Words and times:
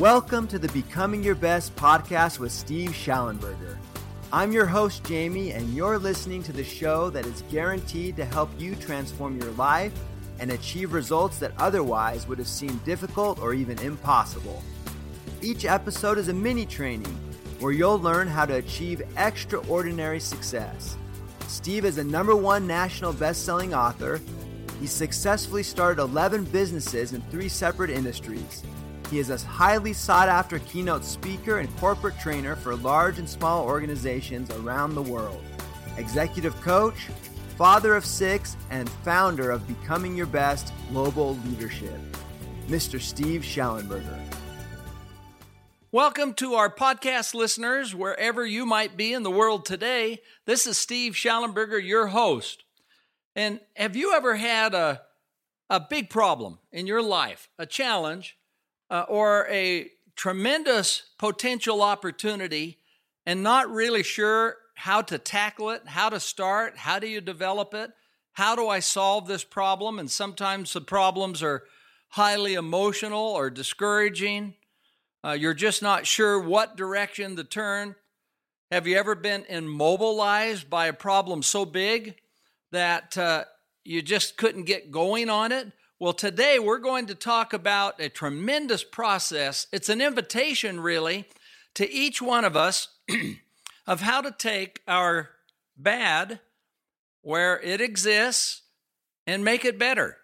Welcome 0.00 0.46
to 0.46 0.58
the 0.58 0.68
Becoming 0.68 1.22
Your 1.22 1.34
Best 1.34 1.76
podcast 1.76 2.38
with 2.38 2.52
Steve 2.52 2.92
Shallenberger. 2.92 3.76
I'm 4.32 4.50
your 4.50 4.64
host, 4.64 5.04
Jamie, 5.04 5.52
and 5.52 5.74
you're 5.74 5.98
listening 5.98 6.42
to 6.44 6.54
the 6.54 6.64
show 6.64 7.10
that 7.10 7.26
is 7.26 7.44
guaranteed 7.50 8.16
to 8.16 8.24
help 8.24 8.48
you 8.58 8.74
transform 8.76 9.38
your 9.38 9.50
life 9.50 9.92
and 10.38 10.52
achieve 10.52 10.94
results 10.94 11.38
that 11.40 11.52
otherwise 11.58 12.26
would 12.26 12.38
have 12.38 12.48
seemed 12.48 12.82
difficult 12.82 13.40
or 13.40 13.52
even 13.52 13.78
impossible. 13.80 14.62
Each 15.42 15.66
episode 15.66 16.16
is 16.16 16.28
a 16.28 16.32
mini 16.32 16.64
training 16.64 17.14
where 17.58 17.72
you'll 17.72 18.00
learn 18.00 18.26
how 18.26 18.46
to 18.46 18.54
achieve 18.54 19.02
extraordinary 19.18 20.18
success. 20.18 20.96
Steve 21.46 21.84
is 21.84 21.98
a 21.98 22.04
number 22.04 22.34
one 22.34 22.66
national 22.66 23.12
best-selling 23.12 23.74
author. 23.74 24.18
He 24.80 24.86
successfully 24.86 25.62
started 25.62 26.00
11 26.00 26.44
businesses 26.44 27.12
in 27.12 27.20
three 27.30 27.50
separate 27.50 27.90
industries. 27.90 28.62
He 29.10 29.18
is 29.18 29.28
a 29.28 29.38
highly 29.38 29.92
sought 29.92 30.28
after 30.28 30.60
keynote 30.60 31.04
speaker 31.04 31.58
and 31.58 31.76
corporate 31.78 32.16
trainer 32.20 32.54
for 32.54 32.76
large 32.76 33.18
and 33.18 33.28
small 33.28 33.64
organizations 33.64 34.48
around 34.52 34.94
the 34.94 35.02
world, 35.02 35.42
executive 35.96 36.54
coach, 36.60 37.08
father 37.58 37.96
of 37.96 38.06
six, 38.06 38.56
and 38.70 38.88
founder 38.88 39.50
of 39.50 39.66
Becoming 39.66 40.16
Your 40.16 40.26
Best 40.26 40.72
Global 40.90 41.36
Leadership. 41.44 41.98
Mr. 42.68 43.00
Steve 43.00 43.40
Shallenberger. 43.40 44.16
Welcome 45.90 46.34
to 46.34 46.54
our 46.54 46.72
podcast 46.72 47.34
listeners, 47.34 47.92
wherever 47.92 48.46
you 48.46 48.64
might 48.64 48.96
be 48.96 49.12
in 49.12 49.24
the 49.24 49.30
world 49.32 49.64
today. 49.64 50.20
This 50.44 50.68
is 50.68 50.78
Steve 50.78 51.14
Shallenberger, 51.14 51.84
your 51.84 52.06
host. 52.06 52.62
And 53.34 53.58
have 53.74 53.96
you 53.96 54.14
ever 54.14 54.36
had 54.36 54.72
a, 54.72 55.02
a 55.68 55.80
big 55.80 56.10
problem 56.10 56.60
in 56.70 56.86
your 56.86 57.02
life, 57.02 57.48
a 57.58 57.66
challenge, 57.66 58.36
uh, 58.90 59.06
or 59.08 59.46
a 59.48 59.90
tremendous 60.16 61.04
potential 61.18 61.82
opportunity, 61.82 62.78
and 63.24 63.42
not 63.42 63.70
really 63.70 64.02
sure 64.02 64.56
how 64.74 65.00
to 65.02 65.18
tackle 65.18 65.70
it, 65.70 65.82
how 65.86 66.08
to 66.08 66.20
start, 66.20 66.76
how 66.76 66.98
do 66.98 67.06
you 67.06 67.20
develop 67.20 67.74
it, 67.74 67.90
how 68.32 68.56
do 68.56 68.68
I 68.68 68.80
solve 68.80 69.26
this 69.26 69.44
problem? 69.44 69.98
And 69.98 70.10
sometimes 70.10 70.72
the 70.72 70.80
problems 70.80 71.42
are 71.42 71.64
highly 72.08 72.54
emotional 72.54 73.20
or 73.20 73.50
discouraging 73.50 74.54
uh, 75.22 75.32
you're 75.32 75.54
just 75.54 75.82
not 75.82 76.06
sure 76.06 76.40
what 76.40 76.76
direction 76.76 77.36
to 77.36 77.44
turn. 77.44 77.94
Have 78.70 78.86
you 78.86 78.96
ever 78.96 79.14
been 79.14 79.44
immobilized 79.48 80.70
by 80.70 80.86
a 80.86 80.92
problem 80.92 81.42
so 81.42 81.66
big 81.66 82.16
that 82.70 83.18
uh, 83.18 83.44
you 83.84 84.00
just 84.00 84.36
couldn't 84.36 84.64
get 84.64 84.90
going 84.90 85.28
on 85.28 85.52
it? 85.52 85.72
Well, 86.02 86.14
today 86.14 86.58
we're 86.58 86.78
going 86.78 87.04
to 87.08 87.14
talk 87.14 87.52
about 87.52 88.00
a 88.00 88.08
tremendous 88.08 88.82
process. 88.82 89.66
It's 89.70 89.90
an 89.90 90.00
invitation, 90.00 90.80
really, 90.80 91.26
to 91.74 91.86
each 91.92 92.22
one 92.22 92.46
of 92.46 92.56
us 92.56 92.88
of 93.86 94.00
how 94.00 94.22
to 94.22 94.30
take 94.30 94.80
our 94.88 95.28
bad 95.76 96.40
where 97.20 97.60
it 97.60 97.82
exists 97.82 98.62
and 99.26 99.44
make 99.44 99.62
it 99.66 99.78
better, 99.78 100.16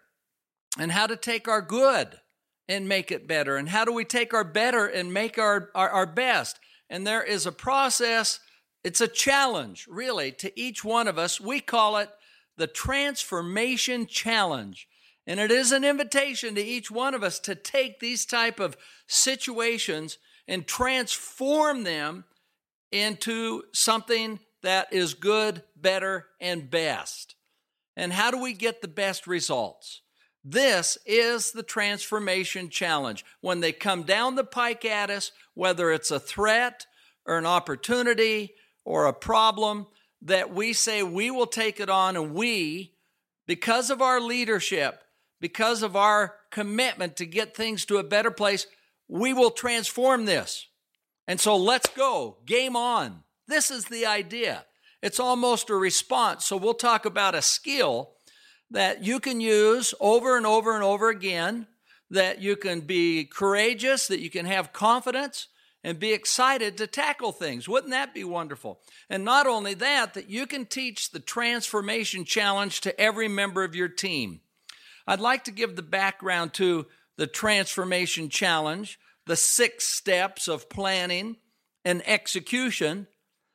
and 0.79 0.93
how 0.93 1.05
to 1.05 1.15
take 1.15 1.47
our 1.47 1.61
good 1.61 2.21
and 2.67 2.89
make 2.89 3.11
it 3.11 3.27
better? 3.27 3.55
And 3.55 3.69
how 3.69 3.85
do 3.85 3.93
we 3.93 4.03
take 4.03 4.33
our 4.33 4.43
better 4.43 4.87
and 4.87 5.13
make 5.13 5.37
our, 5.37 5.69
our, 5.75 5.91
our 5.91 6.07
best? 6.07 6.59
And 6.89 7.05
there 7.05 7.23
is 7.23 7.45
a 7.45 7.51
process, 7.51 8.39
it's 8.83 8.99
a 8.99 9.07
challenge, 9.07 9.85
really, 9.87 10.31
to 10.31 10.59
each 10.59 10.83
one 10.83 11.07
of 11.07 11.19
us. 11.19 11.39
We 11.39 11.59
call 11.59 11.97
it 11.97 12.09
the 12.57 12.65
Transformation 12.65 14.07
Challenge. 14.07 14.87
And 15.27 15.41
it 15.41 15.51
is 15.51 15.73
an 15.73 15.83
invitation 15.83 16.55
to 16.55 16.63
each 16.63 16.89
one 16.89 17.13
of 17.13 17.21
us 17.21 17.37
to 17.39 17.53
take 17.53 17.99
these 17.99 18.25
type 18.25 18.61
of 18.61 18.77
situations 19.07 20.17
and 20.47 20.65
transform 20.65 21.83
them 21.83 22.23
into 22.93 23.63
something 23.73 24.39
that 24.63 24.91
is 24.93 25.13
good, 25.13 25.63
better, 25.75 26.27
and 26.39 26.69
best. 26.69 27.35
And 27.97 28.13
how 28.13 28.31
do 28.31 28.41
we 28.41 28.53
get 28.53 28.81
the 28.81 28.87
best 28.87 29.27
results? 29.27 30.01
This 30.45 30.97
is 31.05 31.51
the 31.51 31.63
transformation 31.63 32.69
challenge. 32.69 33.25
When 33.41 33.59
they 33.59 33.73
come 33.73 34.03
down 34.03 34.35
the 34.35 34.45
pike 34.45 34.85
at 34.85 35.09
us, 35.09 35.33
whether 35.55 35.91
it's 35.91 36.09
a 36.09 36.21
threat 36.21 36.85
or 37.25 37.37
an 37.37 37.45
opportunity 37.45 38.53
or 38.85 39.07
a 39.07 39.13
problem, 39.13 39.87
that 40.21 40.53
we 40.53 40.71
say 40.71 41.03
we 41.03 41.29
will 41.29 41.47
take 41.47 41.81
it 41.81 41.89
on 41.89 42.15
and 42.15 42.33
we, 42.33 42.93
because 43.45 43.89
of 43.89 44.01
our 44.01 44.21
leadership, 44.21 45.01
because 45.39 45.83
of 45.83 45.95
our 45.95 46.35
commitment 46.51 47.15
to 47.17 47.25
get 47.25 47.55
things 47.55 47.85
to 47.85 47.97
a 47.97 48.03
better 48.03 48.31
place, 48.31 48.67
we 49.07 49.33
will 49.33 49.51
transform 49.51 50.25
this. 50.25 50.67
And 51.27 51.39
so 51.39 51.55
let's 51.55 51.89
go. 51.89 52.37
Game 52.45 52.75
on. 52.75 53.23
This 53.47 53.71
is 53.71 53.85
the 53.85 54.05
idea. 54.05 54.65
It's 55.01 55.19
almost 55.19 55.69
a 55.69 55.75
response. 55.75 56.45
So 56.45 56.57
we'll 56.57 56.73
talk 56.73 57.05
about 57.05 57.35
a 57.35 57.41
skill 57.41 58.11
that 58.71 59.03
you 59.03 59.19
can 59.19 59.39
use 59.39 59.93
over 59.99 60.37
and 60.37 60.45
over 60.45 60.73
and 60.73 60.83
over 60.83 61.09
again, 61.09 61.67
that 62.09 62.41
you 62.41 62.55
can 62.55 62.81
be 62.81 63.25
courageous, 63.25 64.07
that 64.07 64.19
you 64.19 64.29
can 64.29 64.45
have 64.45 64.73
confidence 64.73 65.47
and 65.83 65.99
be 65.99 66.11
excited 66.11 66.77
to 66.77 66.87
tackle 66.87 67.31
things. 67.31 67.69
Wouldn't 67.69 67.91
that 67.91 68.13
be 68.13 68.23
wonderful? 68.23 68.81
And 69.09 69.23
not 69.23 69.47
only 69.47 69.73
that, 69.75 70.15
that 70.15 70.29
you 70.29 70.45
can 70.45 70.65
teach 70.65 71.11
the 71.11 71.19
transformation 71.19 72.25
challenge 72.25 72.81
to 72.81 72.99
every 72.99 73.27
member 73.27 73.63
of 73.63 73.75
your 73.75 73.87
team. 73.87 74.41
I'd 75.07 75.21
like 75.21 75.45
to 75.45 75.51
give 75.51 75.75
the 75.75 75.81
background 75.81 76.53
to 76.55 76.85
the 77.17 77.27
transformation 77.27 78.29
challenge, 78.29 78.99
the 79.25 79.37
six 79.37 79.85
steps 79.85 80.47
of 80.47 80.69
planning 80.69 81.37
and 81.85 82.07
execution. 82.07 83.07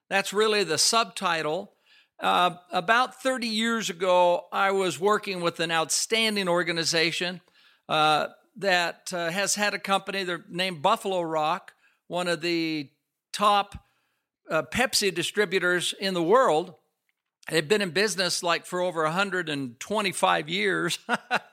That's 0.08 0.32
really 0.32 0.64
the 0.64 0.78
subtitle. 0.78 1.74
Uh, 2.18 2.56
about 2.70 3.22
30 3.22 3.48
years 3.48 3.90
ago, 3.90 4.46
I 4.52 4.70
was 4.70 4.98
working 4.98 5.42
with 5.42 5.60
an 5.60 5.70
outstanding 5.70 6.48
organization 6.48 7.40
uh, 7.88 8.28
that 8.56 9.12
uh, 9.12 9.30
has 9.30 9.54
had 9.54 9.74
a 9.74 9.78
company. 9.78 10.24
They're 10.24 10.44
named 10.48 10.82
Buffalo 10.82 11.20
Rock, 11.20 11.74
one 12.06 12.28
of 12.28 12.40
the 12.40 12.90
top 13.32 13.76
uh, 14.50 14.62
Pepsi 14.62 15.14
distributors 15.14 15.94
in 15.98 16.14
the 16.14 16.22
world. 16.22 16.74
They've 17.50 17.66
been 17.66 17.82
in 17.82 17.90
business 17.90 18.42
like 18.42 18.66
for 18.66 18.80
over 18.80 19.02
125 19.02 20.48
years 20.48 20.98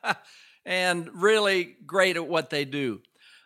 and 0.66 1.10
really 1.14 1.76
great 1.86 2.16
at 2.16 2.28
what 2.28 2.50
they 2.50 2.66
do. 2.66 3.02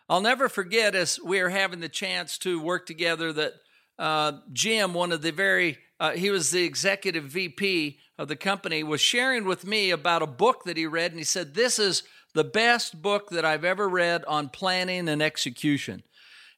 I'll 0.08 0.20
never 0.20 0.48
forget 0.48 0.94
as 0.94 1.18
we 1.18 1.40
are 1.40 1.48
having 1.48 1.80
the 1.80 1.88
chance 1.88 2.36
to 2.38 2.60
work 2.60 2.84
together 2.86 3.32
that 3.32 3.54
uh, 3.98 4.32
Jim, 4.52 4.92
one 4.92 5.12
of 5.12 5.22
the 5.22 5.32
very 5.32 5.78
uh, 6.00 6.10
he 6.12 6.30
was 6.30 6.50
the 6.50 6.64
executive 6.64 7.24
VP 7.24 7.98
of 8.18 8.28
the 8.28 8.36
company, 8.36 8.82
was 8.82 9.00
sharing 9.00 9.44
with 9.44 9.64
me 9.64 9.90
about 9.90 10.22
a 10.22 10.26
book 10.26 10.64
that 10.64 10.76
he 10.76 10.86
read, 10.86 11.12
and 11.12 11.20
he 11.20 11.24
said, 11.24 11.54
This 11.54 11.78
is 11.78 12.02
the 12.34 12.44
best 12.44 13.00
book 13.00 13.30
that 13.30 13.44
I've 13.44 13.64
ever 13.64 13.88
read 13.88 14.24
on 14.24 14.48
planning 14.48 15.08
and 15.08 15.22
execution. 15.22 16.02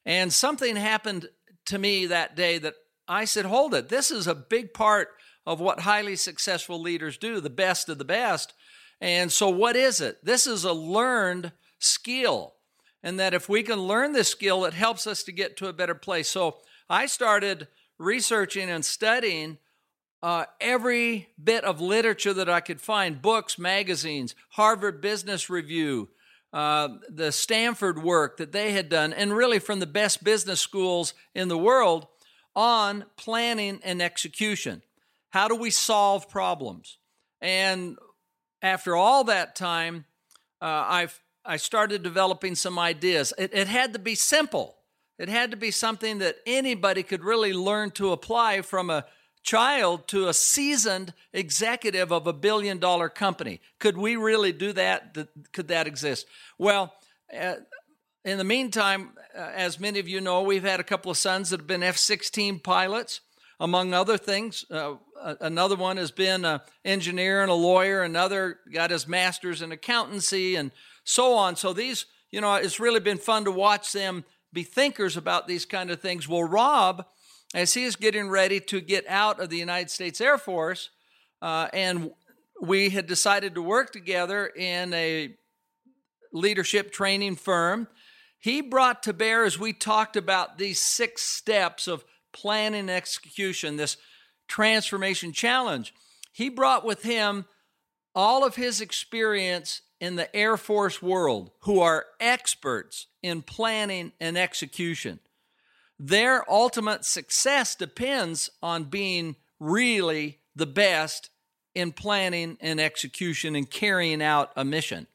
And 0.05 0.33
something 0.33 0.75
happened 0.75 1.29
to 1.67 1.77
me 1.77 2.07
that 2.07 2.35
day 2.35 2.57
that 2.57 2.73
I 3.07 3.25
said, 3.25 3.45
Hold 3.45 3.73
it, 3.73 3.89
this 3.89 4.09
is 4.09 4.27
a 4.27 4.35
big 4.35 4.73
part 4.73 5.09
of 5.47 5.61
what 5.61 5.79
highly 5.79 6.17
successful 6.17 6.79
leaders 6.79 7.17
do, 7.17 7.39
the 7.39 7.49
best 7.49 7.87
of 7.87 7.97
the 7.97 8.05
best. 8.05 8.53
And 8.99 9.31
so, 9.31 9.49
what 9.49 9.77
is 9.77 10.01
it? 10.01 10.23
This 10.23 10.45
is 10.45 10.65
a 10.65 10.73
learned 10.73 11.53
skill. 11.79 12.55
And 13.01 13.17
that 13.19 13.33
if 13.33 13.47
we 13.47 13.63
can 13.63 13.79
learn 13.79 14.11
this 14.11 14.27
skill, 14.27 14.65
it 14.65 14.73
helps 14.73 15.07
us 15.07 15.23
to 15.23 15.31
get 15.31 15.55
to 15.57 15.69
a 15.69 15.73
better 15.73 15.95
place. 15.95 16.27
So, 16.27 16.57
I 16.89 17.05
started 17.05 17.69
researching 17.97 18.69
and 18.69 18.83
studying 18.83 19.57
uh, 20.21 20.45
every 20.59 21.29
bit 21.41 21.63
of 21.63 21.79
literature 21.79 22.33
that 22.33 22.49
I 22.49 22.59
could 22.59 22.81
find 22.81 23.21
books, 23.21 23.57
magazines, 23.57 24.35
Harvard 24.49 24.99
Business 24.99 25.49
Review, 25.49 26.09
uh, 26.51 26.89
the 27.07 27.31
Stanford 27.31 28.03
work 28.03 28.35
that 28.37 28.51
they 28.51 28.73
had 28.73 28.89
done, 28.89 29.13
and 29.13 29.33
really 29.33 29.59
from 29.59 29.79
the 29.79 29.87
best 29.87 30.25
business 30.25 30.59
schools 30.59 31.13
in 31.33 31.47
the 31.47 31.57
world 31.57 32.07
on 32.53 33.05
planning 33.15 33.79
and 33.83 34.01
execution. 34.01 34.81
How 35.29 35.47
do 35.47 35.55
we 35.55 35.69
solve 35.69 36.29
problems? 36.29 36.97
And 37.41 37.97
after 38.61 38.95
all 38.95 39.25
that 39.25 39.55
time, 39.55 40.05
uh, 40.61 40.65
i 40.65 41.07
I 41.49 41.55
started 41.55 42.03
developing 42.03 42.55
some 42.55 42.77
ideas. 42.77 43.33
It, 43.37 43.51
it 43.53 43.69
had 43.69 43.93
to 43.93 43.99
be 43.99 44.15
simple. 44.15 44.75
It 45.17 45.29
had 45.29 45.51
to 45.51 45.57
be 45.57 45.71
something 45.71 46.17
that 46.19 46.35
anybody 46.45 47.03
could 47.03 47.23
really 47.23 47.53
learn 47.53 47.91
to 47.91 48.11
apply 48.11 48.63
from 48.63 48.89
a 48.89 49.05
child 49.43 50.09
to 50.09 50.27
a 50.27 50.33
seasoned 50.33 51.13
executive 51.31 52.11
of 52.11 52.27
a 52.27 52.33
billion 52.33 52.79
dollar 52.79 53.07
company. 53.07 53.61
Could 53.79 53.97
we 53.97 54.17
really 54.17 54.51
do 54.51 54.73
that? 54.73 55.17
Could 55.53 55.69
that 55.69 55.87
exist? 55.87 56.27
Well, 56.57 56.93
uh, 57.33 57.55
in 58.25 58.37
the 58.37 58.43
meantime, 58.43 59.11
uh, 59.33 59.51
as 59.55 59.79
many 59.79 59.99
of 59.99 60.07
you 60.09 60.19
know, 60.19 60.41
we've 60.41 60.65
had 60.65 60.81
a 60.81 60.83
couple 60.83 61.09
of 61.09 61.17
sons 61.17 61.49
that 61.49 61.61
have 61.61 61.67
been 61.67 61.81
F 61.81 61.95
16 61.95 62.59
pilots, 62.59 63.21
among 63.59 63.93
other 63.93 64.17
things. 64.17 64.65
Uh, 64.69 64.95
another 65.41 65.75
one 65.75 65.97
has 65.97 66.11
been 66.11 66.45
an 66.45 66.61
engineer 66.85 67.41
and 67.41 67.51
a 67.51 67.55
lawyer, 67.55 68.03
another 68.03 68.59
got 68.71 68.91
his 68.91 69.07
master's 69.07 69.61
in 69.61 69.71
accountancy, 69.71 70.55
and 70.55 70.71
so 71.03 71.33
on. 71.33 71.55
So 71.55 71.73
these, 71.73 72.05
you 72.31 72.41
know, 72.41 72.55
it's 72.55 72.79
really 72.79 72.99
been 72.99 73.17
fun 73.17 73.45
to 73.45 73.51
watch 73.51 73.91
them 73.91 74.23
be 74.53 74.63
thinkers 74.63 75.17
about 75.17 75.47
these 75.47 75.65
kind 75.65 75.91
of 75.91 76.01
things. 76.01 76.27
Well, 76.27 76.43
Rob, 76.43 77.05
as 77.53 77.73
he 77.73 77.83
is 77.83 77.95
getting 77.95 78.29
ready 78.29 78.59
to 78.61 78.81
get 78.81 79.05
out 79.07 79.39
of 79.39 79.49
the 79.49 79.57
United 79.57 79.89
States 79.89 80.21
Air 80.21 80.37
Force, 80.37 80.89
uh, 81.41 81.67
and 81.73 82.11
we 82.61 82.89
had 82.89 83.07
decided 83.07 83.55
to 83.55 83.61
work 83.61 83.91
together 83.91 84.47
in 84.47 84.93
a 84.93 85.35
leadership 86.33 86.91
training 86.91 87.35
firm. 87.35 87.87
He 88.39 88.61
brought 88.61 89.03
to 89.03 89.13
bear, 89.13 89.45
as 89.45 89.59
we 89.59 89.73
talked 89.73 90.15
about 90.15 90.57
these 90.57 90.79
six 90.79 91.23
steps 91.23 91.87
of 91.87 92.03
planning 92.37 92.81
and 92.81 92.89
execution, 92.91 93.77
this 93.77 93.97
transformation 94.47 95.33
challenge, 95.33 95.93
he 96.31 96.49
brought 96.49 96.85
with 96.85 97.01
him 97.01 97.45
all 98.13 98.45
of 98.45 98.55
his 98.55 98.79
experience 98.79 99.81
in 99.99 100.15
the 100.15 100.33
Air 100.35 100.55
Force 100.55 101.01
world 101.01 101.49
who 101.61 101.79
are 101.79 102.05
experts 102.19 103.07
in 103.23 103.41
planning 103.41 104.11
and 104.19 104.37
execution. 104.37 105.19
Their 105.99 106.49
ultimate 106.49 107.05
success 107.05 107.75
depends 107.75 108.51
on 108.61 108.83
being 108.83 109.35
really 109.59 110.37
the 110.55 110.67
best 110.67 111.31
in 111.73 111.91
planning 111.91 112.57
and 112.61 112.79
execution 112.79 113.55
and 113.55 113.69
carrying 113.69 114.21
out 114.21 114.51
a 114.55 114.63
mission. 114.63 115.07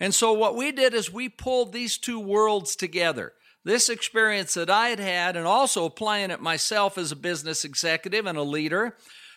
And 0.00 0.12
so, 0.12 0.32
what 0.32 0.56
we 0.56 0.72
did 0.72 0.92
is 0.92 1.12
we 1.12 1.28
pulled 1.28 1.72
these 1.72 1.98
two 1.98 2.18
worlds 2.18 2.74
together. 2.74 3.32
This 3.64 3.88
experience 3.88 4.54
that 4.54 4.68
I 4.68 4.88
had 4.88 4.98
had, 4.98 5.36
and 5.36 5.46
also 5.46 5.86
applying 5.86 6.30
it 6.30 6.40
myself 6.40 6.98
as 6.98 7.12
a 7.12 7.16
business 7.16 7.64
executive 7.64 8.26
and 8.26 8.36
a 8.36 8.42
leader, 8.42 8.96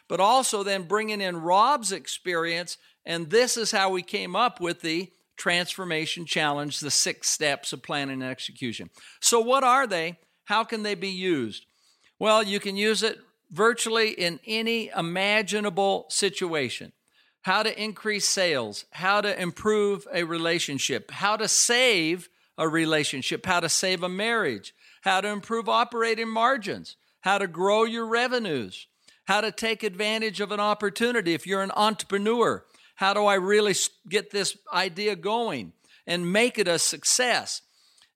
but 0.10 0.20
also 0.20 0.64
then 0.64 0.84
bringing 0.84 1.22
in 1.22 1.38
Rob's 1.38 1.92
experience. 1.92 2.78
And 3.06 3.30
this 3.30 3.56
is 3.56 3.72
how 3.72 3.90
we 3.90 4.02
came 4.02 4.36
up 4.36 4.60
with 4.60 4.82
the 4.82 5.12
transformation 5.38 6.26
challenge, 6.26 6.80
the 6.80 6.92
six 6.92 7.30
steps 7.30 7.72
of 7.72 7.84
planning 7.84 8.22
and 8.22 8.32
execution. 8.32 8.90
So, 9.22 9.40
what 9.40 9.64
are 9.64 9.88
they? 9.88 10.18
How 10.46 10.64
can 10.64 10.84
they 10.84 10.96
be 10.96 11.10
used? 11.10 11.66
Well, 12.20 12.44
you 12.44 12.60
can 12.60 12.76
use 12.76 13.04
it 13.04 13.20
virtually 13.52 14.10
in 14.10 14.40
any 14.46 14.90
imaginable 14.90 16.08
situation. 16.10 16.92
How 17.44 17.64
to 17.64 17.82
increase 17.82 18.28
sales, 18.28 18.86
how 18.92 19.22
to 19.22 19.42
improve 19.42 20.06
a 20.14 20.24
relationship, 20.24 21.12
how 21.12 21.38
to 21.38 21.48
save 21.48 22.28
a 22.58 22.68
relationship, 22.68 23.46
how 23.46 23.60
to 23.60 23.70
save 23.70 24.04
a 24.04 24.10
marriage, 24.10 24.74
how 25.02 25.22
to 25.22 25.28
improve 25.28 25.70
operating 25.70 26.30
margins, 26.30 26.96
how 27.22 27.38
to 27.38 27.48
grow 27.48 27.84
your 27.84 28.06
revenues, 28.06 28.88
how 29.26 29.42
to 29.42 29.52
take 29.52 29.84
advantage 29.84 30.40
of 30.40 30.52
an 30.52 30.60
opportunity 30.60 31.34
if 31.34 31.46
you're 31.46 31.62
an 31.62 31.72
entrepreneur, 31.76 32.64
how 32.96 33.14
do 33.14 33.26
I 33.26 33.36
really 33.36 33.76
get 34.10 34.32
this 34.32 34.58
idea 34.74 35.16
going 35.16 35.74
and 36.08 36.34
make 36.34 36.58
it 36.58 36.68
a 36.68 36.80
success? 36.80 37.62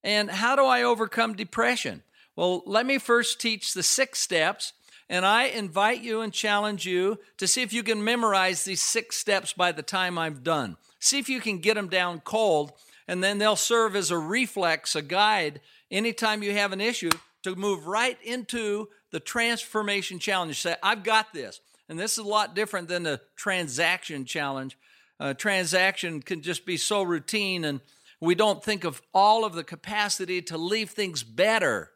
And 0.04 0.32
how 0.32 0.56
do 0.56 0.66
I 0.66 0.82
overcome 0.82 1.36
depression? 1.36 2.02
Well, 2.36 2.64
let 2.66 2.86
me 2.86 2.98
first 2.98 3.40
teach 3.40 3.74
the 3.74 3.84
six 3.84 4.20
steps, 4.20 4.74
and 5.08 5.26
I 5.26 5.44
invite 5.44 6.02
you 6.02 6.22
and 6.22 6.34
challenge 6.34 6.88
you 6.88 7.20
to 7.38 7.48
see 7.48 7.62
if 7.62 7.74
you 7.74 7.84
can 7.84 8.04
memorize 8.04 8.64
these 8.64 8.82
six 8.82 9.18
steps 9.18 9.54
by 9.54 9.72
the 9.72 9.84
time 9.84 10.18
I'm 10.18 10.42
done. 10.42 10.78
See 11.00 11.20
if 11.20 11.30
you 11.30 11.42
can 11.42 11.60
get 11.60 11.76
them 11.76 11.88
down 11.88 12.22
cold, 12.22 12.72
and 13.12 13.22
then 13.22 13.40
they'll 13.40 13.58
serve 13.58 13.98
as 13.98 14.10
a 14.10 14.18
reflex, 14.18 14.96
a 14.96 15.02
guide, 15.02 15.60
anytime 15.92 16.42
you 16.42 16.54
have 16.54 16.72
an 16.72 16.80
issue 16.80 17.10
to 17.44 17.58
move 17.58 17.86
right 17.86 18.18
into 18.24 18.88
the 19.12 19.20
transformation 19.20 20.18
challenge. 20.18 20.62
Say, 20.62 20.78
I've 20.82 21.04
got 21.04 21.34
this. 21.34 21.60
And 21.90 22.00
this 22.00 22.14
is 22.14 22.20
a 22.20 22.24
lot 22.24 22.56
different 22.56 22.88
than 22.88 23.04
the 23.04 23.20
transaction 23.36 24.24
challenge. 24.24 24.78
A 25.20 25.34
transaction 25.34 26.22
can 26.22 26.42
just 26.42 26.66
be 26.66 26.78
so 26.78 27.04
routine, 27.04 27.66
and 27.66 27.82
we 28.22 28.34
don't 28.34 28.64
think 28.64 28.86
of 28.86 29.02
all 29.14 29.44
of 29.44 29.56
the 29.56 29.66
capacity 29.66 30.42
to 30.44 30.58
leave 30.58 30.92
things 30.92 31.22
better 31.22 31.92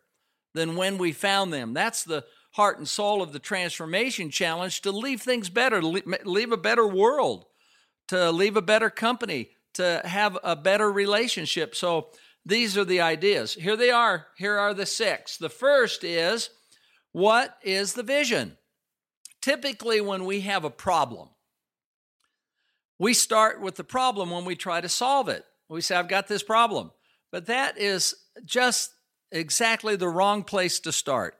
than 0.53 0.75
when 0.75 0.97
we 0.97 1.13
found 1.13 1.53
them. 1.53 1.73
That's 1.73 2.03
the 2.03 2.25
heart 2.51 2.77
and 2.77 2.89
soul 2.89 3.21
of 3.21 3.31
the 3.31 3.39
transformation 3.39 4.31
challenge 4.31 4.81
to 4.81 4.91
leave 4.91 5.21
things 5.21 5.49
better, 5.49 5.79
to 5.79 5.87
leave 6.25 6.51
a 6.51 6.57
better 6.57 6.85
world, 6.85 7.45
to 8.09 8.33
leave 8.33 8.57
a 8.57 8.61
better 8.61 8.89
company, 8.89 9.51
to 9.75 10.01
have 10.03 10.37
a 10.43 10.55
better 10.55 10.91
relationship. 10.91 11.75
So 11.75 12.09
these 12.45 12.77
are 12.77 12.85
the 12.85 13.01
ideas. 13.01 13.53
Here 13.53 13.75
they 13.75 13.91
are. 13.91 14.27
Here 14.37 14.57
are 14.57 14.73
the 14.73 14.85
six. 14.85 15.37
The 15.37 15.49
first 15.49 16.03
is 16.03 16.49
what 17.11 17.57
is 17.63 17.93
the 17.93 18.03
vision? 18.03 18.57
Typically, 19.41 20.01
when 20.01 20.25
we 20.25 20.41
have 20.41 20.65
a 20.65 20.69
problem, 20.69 21.29
we 22.99 23.13
start 23.13 23.61
with 23.61 23.75
the 23.75 23.83
problem 23.83 24.31
when 24.31 24.45
we 24.45 24.55
try 24.55 24.81
to 24.81 24.89
solve 24.89 25.29
it. 25.29 25.45
We 25.69 25.81
say, 25.81 25.95
I've 25.95 26.07
got 26.07 26.27
this 26.27 26.43
problem. 26.43 26.91
But 27.31 27.47
that 27.47 27.77
is 27.77 28.15
just 28.43 28.93
exactly 29.31 29.95
the 29.95 30.09
wrong 30.09 30.43
place 30.43 30.79
to 30.81 30.91
start. 30.91 31.35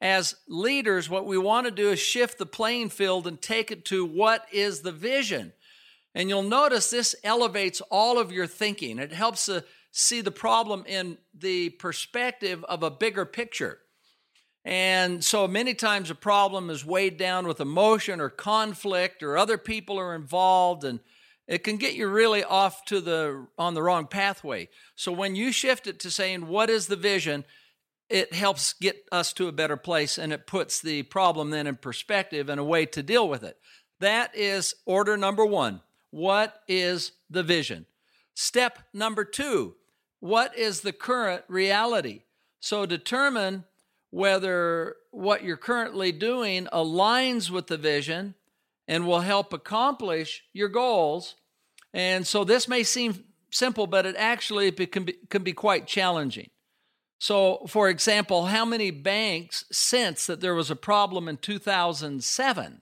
As 0.00 0.36
leaders, 0.48 1.10
what 1.10 1.26
we 1.26 1.36
want 1.36 1.66
to 1.66 1.70
do 1.70 1.90
is 1.90 2.00
shift 2.00 2.38
the 2.38 2.46
playing 2.46 2.88
field 2.88 3.26
and 3.26 3.40
take 3.40 3.70
it 3.70 3.84
to 3.86 4.04
what 4.04 4.46
is 4.52 4.80
the 4.80 4.92
vision. 4.92 5.52
And 6.14 6.28
you'll 6.28 6.42
notice 6.42 6.90
this 6.90 7.14
elevates 7.22 7.80
all 7.90 8.18
of 8.18 8.32
your 8.32 8.46
thinking. 8.46 8.98
It 8.98 9.12
helps 9.12 9.46
to 9.46 9.64
see 9.92 10.20
the 10.20 10.30
problem 10.30 10.84
in 10.86 11.18
the 11.34 11.70
perspective 11.70 12.64
of 12.64 12.82
a 12.82 12.90
bigger 12.90 13.24
picture. 13.24 13.78
And 14.64 15.24
so 15.24 15.48
many 15.48 15.74
times 15.74 16.10
a 16.10 16.14
problem 16.14 16.68
is 16.68 16.84
weighed 16.84 17.16
down 17.16 17.46
with 17.46 17.60
emotion 17.60 18.20
or 18.20 18.28
conflict 18.28 19.22
or 19.22 19.38
other 19.38 19.56
people 19.56 19.98
are 19.98 20.14
involved 20.14 20.84
and 20.84 21.00
it 21.48 21.64
can 21.64 21.78
get 21.78 21.94
you 21.94 22.06
really 22.06 22.44
off 22.44 22.84
to 22.84 23.00
the 23.00 23.46
on 23.58 23.74
the 23.74 23.82
wrong 23.82 24.06
pathway. 24.06 24.68
So 24.94 25.10
when 25.10 25.34
you 25.34 25.50
shift 25.50 25.86
it 25.86 25.98
to 26.00 26.10
saying 26.10 26.46
what 26.46 26.70
is 26.70 26.86
the 26.86 26.96
vision, 26.96 27.44
it 28.08 28.34
helps 28.34 28.74
get 28.74 29.04
us 29.10 29.32
to 29.32 29.48
a 29.48 29.52
better 29.52 29.76
place 29.76 30.18
and 30.18 30.32
it 30.32 30.46
puts 30.46 30.80
the 30.80 31.04
problem 31.04 31.50
then 31.50 31.66
in 31.66 31.76
perspective 31.76 32.48
and 32.48 32.60
a 32.60 32.64
way 32.64 32.86
to 32.86 33.02
deal 33.02 33.28
with 33.28 33.42
it. 33.42 33.56
That 33.98 34.36
is 34.36 34.74
order 34.84 35.16
number 35.16 35.44
1. 35.44 35.80
What 36.10 36.62
is 36.66 37.12
the 37.28 37.42
vision? 37.42 37.86
Step 38.34 38.78
number 38.92 39.24
2. 39.24 39.74
What 40.20 40.56
is 40.56 40.80
the 40.80 40.92
current 40.92 41.44
reality? 41.48 42.22
So 42.60 42.86
determine 42.86 43.64
whether 44.10 44.96
what 45.10 45.44
you're 45.44 45.56
currently 45.56 46.12
doing 46.12 46.66
aligns 46.72 47.50
with 47.50 47.68
the 47.68 47.78
vision 47.78 48.34
and 48.88 49.06
will 49.06 49.20
help 49.20 49.52
accomplish 49.52 50.42
your 50.52 50.68
goals. 50.68 51.36
And 51.94 52.26
so 52.26 52.44
this 52.44 52.68
may 52.68 52.82
seem 52.82 53.24
simple, 53.50 53.86
but 53.86 54.06
it 54.06 54.16
actually 54.18 54.70
can 54.72 55.04
be, 55.04 55.14
can 55.28 55.42
be 55.42 55.52
quite 55.52 55.86
challenging. 55.86 56.50
So, 57.18 57.66
for 57.68 57.88
example, 57.88 58.46
how 58.46 58.64
many 58.64 58.90
banks 58.90 59.64
sense 59.70 60.26
that 60.26 60.40
there 60.40 60.54
was 60.54 60.70
a 60.70 60.76
problem 60.76 61.28
in 61.28 61.36
2007 61.36 62.80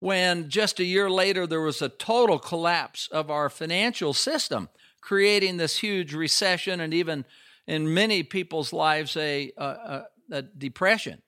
when 0.00 0.48
just 0.48 0.80
a 0.80 0.84
year 0.84 1.10
later 1.10 1.46
there 1.46 1.60
was 1.60 1.82
a 1.82 1.88
total 1.88 2.38
collapse 2.38 3.08
of 3.10 3.30
our 3.30 3.48
financial 3.48 4.14
system, 4.14 4.68
creating 5.00 5.56
this 5.56 5.78
huge 5.78 6.14
recession 6.14 6.80
and 6.80 6.94
even 6.94 7.24
in 7.66 7.92
many 7.92 8.22
people's 8.22 8.72
lives 8.72 9.16
a, 9.16 9.52
a, 9.56 10.04
a 10.30 10.42
depression. 10.42 11.22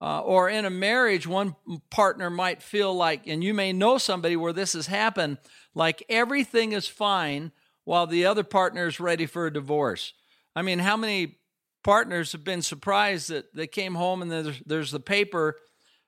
Uh, 0.00 0.20
or 0.20 0.50
in 0.50 0.64
a 0.64 0.70
marriage, 0.70 1.26
one 1.26 1.56
partner 1.90 2.28
might 2.28 2.62
feel 2.62 2.94
like, 2.94 3.26
and 3.26 3.42
you 3.42 3.54
may 3.54 3.72
know 3.72 3.96
somebody 3.96 4.36
where 4.36 4.52
this 4.52 4.74
has 4.74 4.86
happened, 4.86 5.38
like 5.74 6.04
everything 6.08 6.72
is 6.72 6.86
fine 6.86 7.52
while 7.84 8.06
the 8.06 8.26
other 8.26 8.42
partner 8.42 8.86
is 8.86 9.00
ready 9.00 9.24
for 9.24 9.46
a 9.46 9.52
divorce. 9.52 10.12
I 10.54 10.62
mean, 10.62 10.80
how 10.80 10.96
many 10.96 11.38
partners 11.82 12.32
have 12.32 12.44
been 12.44 12.62
surprised 12.62 13.30
that 13.30 13.54
they 13.54 13.66
came 13.66 13.94
home 13.94 14.20
and 14.20 14.30
there's, 14.30 14.60
there's 14.66 14.90
the 14.90 15.00
paper 15.00 15.56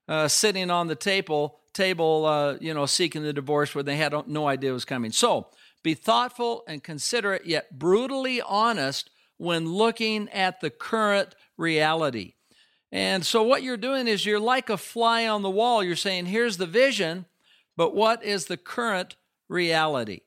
uh, 0.09 0.29
sitting 0.29 0.71
on 0.71 0.89
the 0.89 0.95
table, 0.95 1.61
table, 1.77 2.25
uh, 2.25 2.57
you 2.61 2.75
know, 2.75 2.87
seeking 2.87 3.23
the 3.23 3.33
divorce 3.33 3.75
when 3.75 3.85
they 3.85 3.97
had 3.97 4.15
no 4.27 4.49
idea 4.49 4.71
it 4.71 4.75
was 4.75 4.85
coming. 4.85 5.13
So 5.13 5.49
be 5.83 5.95
thoughtful 5.95 6.65
and 6.67 6.83
considerate, 6.83 7.47
yet 7.47 7.79
brutally 7.79 8.41
honest 8.41 9.11
when 9.37 9.69
looking 9.69 10.29
at 10.31 10.61
the 10.61 10.71
current 10.71 11.37
reality. 11.57 12.35
And 12.91 13.25
so, 13.27 13.43
what 13.43 13.63
you're 13.63 13.77
doing 13.77 14.09
is 14.09 14.25
you're 14.25 14.41
like 14.41 14.71
a 14.71 14.77
fly 14.77 15.27
on 15.27 15.43
the 15.43 15.51
wall. 15.51 15.83
You're 15.83 15.97
saying, 15.97 16.27
here's 16.27 16.57
the 16.57 16.67
vision, 16.67 17.27
but 17.77 17.95
what 17.95 18.25
is 18.25 18.47
the 18.47 18.57
current 18.57 19.17
reality? 19.49 20.21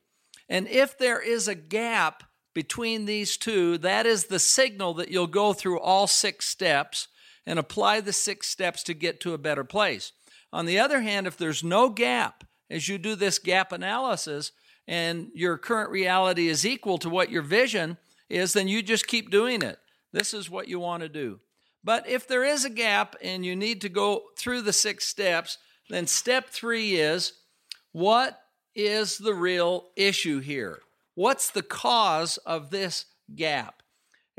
And 0.48 0.68
if 0.68 0.96
there 0.96 1.20
is 1.20 1.48
a 1.48 1.54
gap 1.54 2.24
between 2.54 3.06
these 3.06 3.36
two, 3.36 3.78
that 3.78 4.06
is 4.06 4.26
the 4.26 4.38
signal 4.38 4.94
that 4.94 5.10
you'll 5.10 5.26
go 5.26 5.52
through 5.52 5.80
all 5.80 6.06
six 6.06 6.46
steps 6.46 7.08
and 7.46 7.58
apply 7.58 8.00
the 8.00 8.12
six 8.12 8.46
steps 8.46 8.82
to 8.84 8.94
get 8.94 9.20
to 9.20 9.34
a 9.34 9.38
better 9.38 9.64
place. 9.64 10.12
On 10.52 10.66
the 10.66 10.78
other 10.78 11.00
hand, 11.00 11.26
if 11.26 11.36
there's 11.36 11.62
no 11.62 11.88
gap 11.88 12.44
as 12.68 12.88
you 12.88 12.98
do 12.98 13.14
this 13.14 13.38
gap 13.38 13.72
analysis 13.72 14.52
and 14.86 15.30
your 15.34 15.58
current 15.58 15.90
reality 15.90 16.48
is 16.48 16.66
equal 16.66 16.98
to 16.98 17.08
what 17.08 17.30
your 17.30 17.42
vision 17.42 17.96
is, 18.28 18.52
then 18.52 18.68
you 18.68 18.82
just 18.82 19.06
keep 19.06 19.30
doing 19.30 19.62
it. 19.62 19.78
This 20.12 20.34
is 20.34 20.50
what 20.50 20.68
you 20.68 20.80
want 20.80 21.02
to 21.02 21.08
do. 21.08 21.40
But 21.82 22.08
if 22.08 22.26
there 22.26 22.44
is 22.44 22.64
a 22.64 22.70
gap 22.70 23.16
and 23.22 23.44
you 23.44 23.56
need 23.56 23.80
to 23.82 23.88
go 23.88 24.24
through 24.36 24.62
the 24.62 24.72
six 24.72 25.06
steps, 25.06 25.58
then 25.88 26.06
step 26.06 26.48
three 26.48 26.96
is 26.96 27.32
what 27.92 28.40
is 28.74 29.18
the 29.18 29.34
real 29.34 29.86
issue 29.96 30.40
here? 30.40 30.80
What's 31.14 31.50
the 31.50 31.62
cause 31.62 32.36
of 32.38 32.70
this 32.70 33.06
gap? 33.34 33.80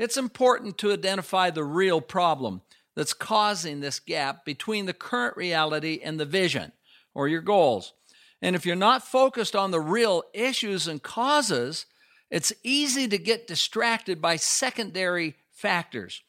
it's 0.02 0.16
important 0.16 0.78
to 0.78 0.92
identify 0.92 1.48
the 1.50 1.62
real 1.62 2.00
problem 2.00 2.60
that's 2.94 3.14
causing 3.14 3.80
this 3.80 4.00
gap 4.00 4.44
between 4.44 4.86
the 4.86 4.92
current 4.92 5.36
reality 5.36 6.00
and 6.02 6.18
the 6.18 6.26
vision 6.26 6.72
or 7.14 7.28
your 7.28 7.40
goals. 7.40 7.94
And 8.40 8.56
if 8.56 8.66
you're 8.66 8.76
not 8.76 9.06
focused 9.06 9.54
on 9.54 9.70
the 9.70 9.80
real 9.80 10.24
issues 10.34 10.88
and 10.88 11.02
causes, 11.02 11.86
it's 12.30 12.52
easy 12.62 13.06
to 13.08 13.18
get 13.18 13.46
distracted 13.46 14.20
by 14.20 14.36
secondary 14.36 15.36
factors. 15.50 16.22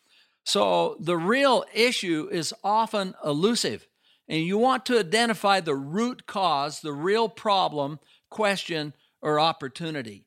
So 0.43 0.97
the 0.99 1.17
real 1.17 1.63
issue 1.73 2.27
is 2.31 2.53
often 2.63 3.15
elusive, 3.23 3.87
and 4.27 4.41
you 4.41 4.57
want 4.57 4.85
to 4.87 4.99
identify 4.99 5.59
the 5.59 5.75
root 5.75 6.27
cause, 6.27 6.81
the 6.81 6.93
real 6.93 7.29
problem, 7.29 7.99
question, 8.29 8.93
or 9.21 9.39
opportunity. 9.39 10.25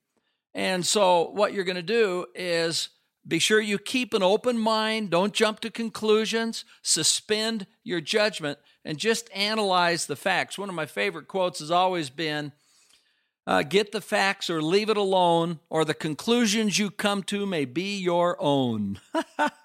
And 0.54 0.86
so 0.86 1.30
what 1.32 1.52
you're 1.52 1.64
going 1.64 1.76
to 1.76 1.82
do 1.82 2.26
is 2.34 2.88
be 3.26 3.38
sure 3.38 3.60
you 3.60 3.78
keep 3.78 4.14
an 4.14 4.22
open 4.22 4.58
mind, 4.58 5.10
don't 5.10 5.32
jump 5.32 5.60
to 5.60 5.70
conclusions, 5.70 6.64
suspend 6.82 7.66
your 7.82 8.00
judgment, 8.00 8.58
and 8.84 8.98
just 8.98 9.28
analyze 9.34 10.06
the 10.06 10.14
facts. 10.14 10.56
One 10.58 10.68
of 10.68 10.74
my 10.74 10.86
favorite 10.86 11.26
quotes 11.26 11.58
has 11.58 11.70
always 11.70 12.08
been 12.08 12.52
uh, 13.46 13.62
Get 13.62 13.92
the 13.92 14.00
facts 14.00 14.50
or 14.50 14.60
leave 14.60 14.90
it 14.90 14.96
alone, 14.96 15.60
or 15.70 15.84
the 15.84 15.94
conclusions 15.94 16.78
you 16.78 16.90
come 16.90 17.22
to 17.24 17.46
may 17.46 17.64
be 17.64 17.98
your 17.98 18.36
own. 18.40 19.00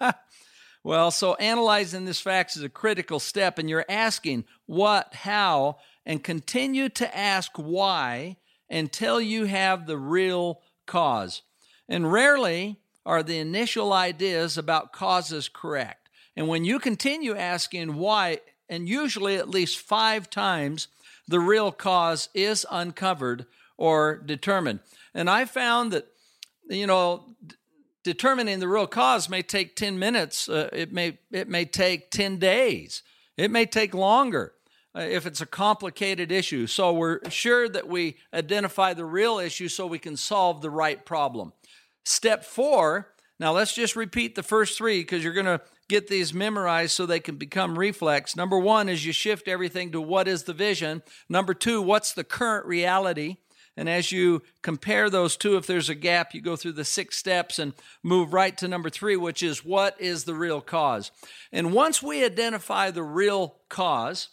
well, 0.83 1.11
so 1.11 1.35
analyzing 1.35 2.05
this 2.05 2.21
facts 2.21 2.55
is 2.55 2.63
a 2.63 2.69
critical 2.69 3.19
step, 3.19 3.57
and 3.57 3.69
you're 3.69 3.85
asking 3.89 4.45
what, 4.65 5.13
how, 5.13 5.77
and 6.05 6.23
continue 6.23 6.89
to 6.89 7.17
ask 7.17 7.51
why 7.55 8.37
until 8.69 9.19
you 9.19 9.45
have 9.45 9.87
the 9.87 9.97
real 9.97 10.61
cause. 10.85 11.41
And 11.89 12.11
rarely 12.11 12.80
are 13.05 13.23
the 13.23 13.37
initial 13.37 13.93
ideas 13.93 14.57
about 14.57 14.93
causes 14.93 15.49
correct. 15.49 16.09
And 16.35 16.47
when 16.47 16.65
you 16.65 16.79
continue 16.79 17.35
asking 17.35 17.95
why, 17.95 18.39
and 18.69 18.87
usually 18.87 19.35
at 19.35 19.49
least 19.49 19.79
five 19.79 20.29
times, 20.29 20.87
the 21.27 21.39
real 21.39 21.71
cause 21.71 22.29
is 22.33 22.65
uncovered 22.71 23.45
or 23.77 24.17
determined. 24.17 24.79
And 25.13 25.29
I 25.29 25.45
found 25.45 25.91
that, 25.91 26.07
you 26.69 26.87
know, 26.87 27.35
determining 28.03 28.59
the 28.59 28.67
real 28.67 28.87
cause 28.87 29.29
may 29.29 29.41
take 29.41 29.75
10 29.75 29.99
minutes, 29.99 30.47
uh, 30.47 30.69
it, 30.71 30.93
may, 30.93 31.17
it 31.31 31.49
may 31.49 31.65
take 31.65 32.11
10 32.11 32.37
days, 32.37 33.03
it 33.37 33.51
may 33.51 33.65
take 33.65 33.93
longer. 33.93 34.53
Uh, 34.93 34.99
if 34.99 35.25
it's 35.25 35.39
a 35.39 35.45
complicated 35.45 36.33
issue. 36.33 36.67
So 36.67 36.91
we're 36.91 37.21
sure 37.29 37.69
that 37.69 37.87
we 37.87 38.17
identify 38.33 38.93
the 38.93 39.05
real 39.05 39.39
issue 39.39 39.69
so 39.69 39.87
we 39.87 39.99
can 39.99 40.17
solve 40.17 40.61
the 40.61 40.69
right 40.69 41.05
problem. 41.05 41.53
Step 42.03 42.43
four, 42.43 43.13
now 43.39 43.51
let's 43.51 43.73
just 43.73 43.95
repeat 43.95 44.35
the 44.35 44.43
first 44.43 44.77
three 44.77 45.01
because 45.01 45.23
you're 45.23 45.33
going 45.33 45.45
to 45.45 45.61
get 45.89 46.07
these 46.07 46.33
memorized 46.33 46.93
so 46.93 47.05
they 47.05 47.19
can 47.19 47.35
become 47.35 47.77
reflex. 47.77 48.35
Number 48.35 48.57
one 48.57 48.87
is 48.87 49.05
you 49.05 49.11
shift 49.11 49.47
everything 49.47 49.91
to 49.91 49.99
what 49.99 50.27
is 50.27 50.43
the 50.43 50.53
vision. 50.53 51.03
Number 51.27 51.53
two, 51.53 51.81
what's 51.81 52.13
the 52.13 52.23
current 52.23 52.65
reality? 52.65 53.37
And 53.77 53.89
as 53.89 54.11
you 54.11 54.41
compare 54.61 55.09
those 55.09 55.37
two, 55.37 55.57
if 55.57 55.65
there's 55.65 55.89
a 55.89 55.95
gap, 55.95 56.33
you 56.33 56.41
go 56.41 56.55
through 56.55 56.73
the 56.73 56.85
six 56.85 57.17
steps 57.17 57.57
and 57.57 57.73
move 58.03 58.33
right 58.33 58.57
to 58.57 58.67
number 58.67 58.89
three, 58.89 59.15
which 59.15 59.41
is 59.41 59.65
what 59.65 59.99
is 59.99 60.23
the 60.23 60.35
real 60.35 60.61
cause? 60.61 61.11
And 61.51 61.73
once 61.73 62.03
we 62.03 62.23
identify 62.23 62.91
the 62.91 63.03
real 63.03 63.57
cause, 63.69 64.29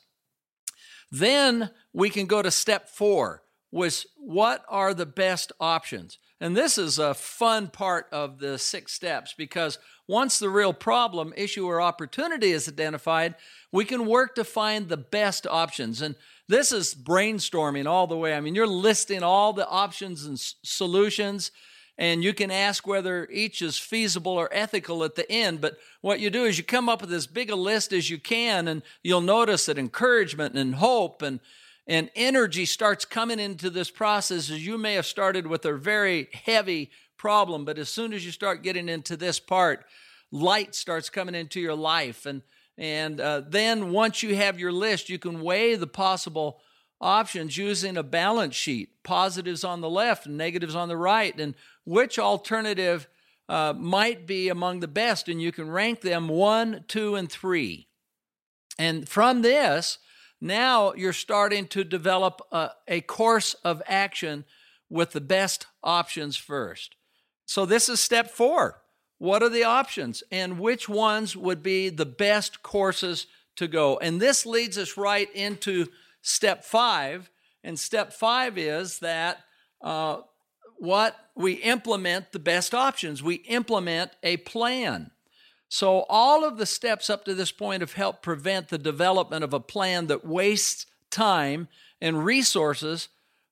then 1.11 1.71
we 1.93 2.11
can 2.11 2.27
go 2.27 2.43
to 2.43 2.51
step 2.51 2.89
four, 2.89 3.43
was 3.71 4.07
what 4.17 4.65
are 4.69 4.93
the 4.93 5.07
best 5.07 5.53
options? 5.61 6.19
And 6.41 6.57
this 6.57 6.79
is 6.79 6.99
a 6.99 7.15
fun 7.15 7.69
part 7.69 8.07
of 8.13 8.39
the 8.39 8.59
six 8.59 8.93
steps 8.93 9.35
because 9.37 9.79
once 10.07 10.39
the 10.39 10.49
real 10.49 10.73
problem, 10.73 11.35
issue, 11.37 11.67
or 11.67 11.81
opportunity 11.81 12.53
is 12.53 12.69
identified, 12.69 13.35
we 13.73 13.85
can 13.85 14.07
work 14.07 14.35
to 14.37 14.45
find 14.45 14.89
the 14.89 14.97
best 14.97 15.47
options. 15.47 16.01
And 16.01 16.15
this 16.49 16.73
is 16.73 16.95
brainstorming 16.95 17.87
all 17.87 18.07
the 18.07 18.17
way. 18.17 18.35
I 18.35 18.41
mean, 18.41 18.55
you're 18.55 18.67
listing 18.67 19.23
all 19.23 19.53
the 19.53 19.69
options 19.69 20.25
and 20.25 20.35
s- 20.35 20.55
solutions, 20.63 21.51
and 21.99 22.23
you 22.23 22.33
can 22.33 22.51
ask 22.51 22.87
whether 22.87 23.29
each 23.31 23.61
is 23.61 23.77
feasible 23.77 24.33
or 24.33 24.49
ethical 24.53 25.05
at 25.05 25.17
the 25.17 25.31
end. 25.31 25.61
But 25.61 25.77
what 26.01 26.21
you 26.21 26.31
do 26.31 26.45
is 26.45 26.57
you 26.57 26.65
come 26.65 26.89
up 26.89 27.03
with 27.03 27.13
as 27.13 27.27
big 27.27 27.51
a 27.51 27.57
list 27.57 27.93
as 27.93 28.09
you 28.09 28.19
can, 28.19 28.69
and 28.69 28.83
you'll 29.03 29.21
notice 29.21 29.67
that 29.67 29.77
encouragement 29.77 30.55
and 30.55 30.77
hope 30.77 31.21
and 31.21 31.41
and 31.89 32.11
energy 32.15 32.67
starts 32.67 33.05
coming 33.05 33.41
into 33.41 33.71
this 33.71 33.91
process 33.91 34.51
as 34.51 34.65
you 34.65 34.79
may 34.79 34.95
have 34.95 35.07
started 35.07 35.47
with 35.47 35.65
a 35.65 35.75
very 35.75 36.29
heavy 36.45 36.91
problem 37.17 37.65
but 37.65 37.79
as 37.79 37.89
soon 37.89 38.13
as 38.13 38.25
you 38.25 38.31
start 38.31 38.63
getting 38.63 38.89
into 38.89 39.17
this 39.17 39.41
part 39.41 39.85
light 40.31 40.75
starts 40.75 41.11
coming 41.11 41.35
into 41.35 41.61
your 41.61 41.75
life. 41.75 42.27
And 42.27 42.43
and 42.77 43.21
uh, 43.21 43.43
then 43.45 43.91
once 43.91 44.23
you 44.23 44.37
have 44.37 44.61
your 44.61 44.73
list 44.73 45.09
you 45.09 45.19
can 45.19 45.41
weigh 45.41 45.75
the 45.75 45.87
possible 45.87 46.61
options 47.01 47.57
using 47.57 47.97
a 47.97 48.03
balance 48.03 48.55
sheet 48.55 49.03
positives 49.03 49.65
on 49.65 49.81
the 49.81 49.91
left 49.91 50.27
negatives 50.27 50.75
on 50.75 50.89
the 50.89 50.97
right 50.97 51.39
and 51.39 51.55
which 51.85 52.19
alternative 52.19 53.09
uh, 53.49 53.73
might 53.77 54.27
be 54.27 54.49
among 54.49 54.81
the 54.81 54.89
best 54.89 55.29
and 55.29 55.41
you 55.41 55.51
can 55.51 55.71
rank 55.71 56.03
them 56.03 56.29
one 56.29 56.85
two 56.89 57.15
and 57.15 57.31
three. 57.31 57.89
And 58.79 59.09
from 59.09 59.43
this 59.43 59.99
now 60.41 60.93
you're 60.95 61.13
starting 61.13 61.67
to 61.69 61.85
develop 61.85 62.41
a, 62.53 62.71
a, 62.87 63.01
course 63.01 63.55
of 63.65 63.83
action 63.87 64.45
with 64.89 65.13
the 65.13 65.21
best 65.21 65.67
options 65.83 66.37
first. 66.37 66.95
So, 67.45 67.67
this 67.67 67.89
is 67.89 68.01
step 68.01 68.31
four. 68.31 68.83
What 69.19 69.43
are 69.43 69.49
the 69.49 69.65
options 69.65 70.23
and 70.31 70.61
which 70.61 70.89
ones 70.89 71.37
would 71.37 71.63
be 71.63 71.89
the 71.89 72.07
best 72.07 72.63
courses 72.63 73.27
to 73.57 73.67
go? 73.67 73.99
And 73.99 74.21
this 74.21 74.47
leads 74.47 74.79
us 74.79 74.97
right 74.97 75.33
into 75.35 75.87
step 76.23 76.65
five. 76.65 77.31
And 77.65 77.79
step 77.79 78.13
five 78.13 78.57
is 78.57 79.01
that 79.01 79.41
uh, 79.83 80.19
what 80.77 81.17
we 81.35 81.55
implement 81.55 82.31
the 82.31 82.39
best 82.39 82.75
options, 82.75 83.23
we 83.23 83.37
implement 83.37 84.13
a 84.23 84.37
plan. 84.39 85.11
So, 85.69 86.07
all 86.09 86.45
of 86.45 86.57
the 86.57 86.67
steps 86.67 87.11
up 87.11 87.25
to 87.27 87.35
this 87.35 87.53
point 87.53 87.83
have 87.83 87.93
helped 87.93 88.23
prevent 88.23 88.69
the 88.69 88.79
development 88.79 89.45
of 89.45 89.53
a 89.53 89.61
plan 89.61 90.07
that 90.07 90.25
wastes 90.25 90.87
time 91.11 91.69
and 92.01 92.25
resources 92.25 93.09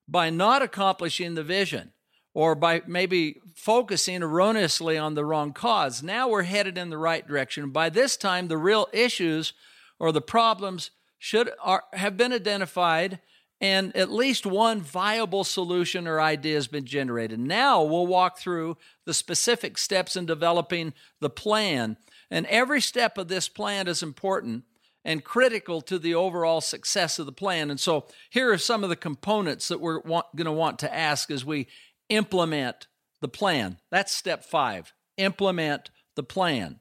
by 0.08 0.30
not 0.30 0.62
accomplishing 0.62 1.35
the 1.35 1.42
vision 1.42 1.92
or 2.32 2.54
by 2.54 2.82
maybe 2.87 3.40
focusing 3.54 4.23
erroneously 4.23 4.96
on 4.96 5.14
the 5.14 5.25
wrong 5.25 5.52
cause. 5.52 6.02
Now 6.02 6.28
we're 6.28 6.42
headed 6.42 6.78
in 6.78 6.90
the 6.90 6.99
right 6.99 7.26
direction. 7.26 7.70
By 7.70 7.88
this 7.88 8.16
time, 8.16 8.49
the 8.49 8.58
real 8.58 8.88
issues 8.92 9.52
or 9.99 10.12
the 10.12 10.20
problems 10.20 10.90
should 11.18 11.50
are, 11.62 11.85
have 11.94 12.16
been 12.16 12.32
identified 12.32 13.20
and 13.61 13.96
at 13.96 14.12
least 14.12 14.44
one 14.44 14.82
viable 14.82 15.44
solution 15.44 16.06
or 16.06 16.20
idea 16.20 16.56
has 16.56 16.68
been 16.68 16.85
generated. 16.85 17.40
Now 17.40 17.82
we'll 17.82 18.06
walk 18.06 18.38
through 18.38 18.76
the 19.06 19.14
specific 19.14 19.78
steps 19.78 20.14
in 20.14 20.26
developing 20.26 20.92
the 21.20 21.30
plan 21.30 21.96
and 22.30 22.47
every 22.47 22.80
step 22.80 23.18
of 23.18 23.28
this 23.28 23.49
plan 23.49 23.88
is 23.88 24.02
important 24.02 24.64
and 25.04 25.23
critical 25.23 25.80
to 25.80 25.99
the 25.99 26.14
overall 26.14 26.61
success 26.61 27.18
of 27.18 27.26
the 27.26 27.33
plan. 27.33 27.71
And 27.71 27.78
so 27.78 28.06
here 28.28 28.52
are 28.52 28.59
some 28.59 28.83
of 28.83 28.90
the 28.90 28.97
components 28.97 29.68
that 29.68 29.80
we're 29.80 30.00
going 30.00 30.25
to 30.45 30.52
want 30.52 30.80
to 30.80 30.92
ask 30.92 31.30
as 31.30 31.45
we 31.45 31.68
implement 32.09 32.88
the 33.21 33.28
plan. 33.28 33.78
That's 33.90 34.12
step 34.12 34.45
five 34.45 34.92
implement 35.16 35.90
the 36.14 36.23
plan. 36.23 36.80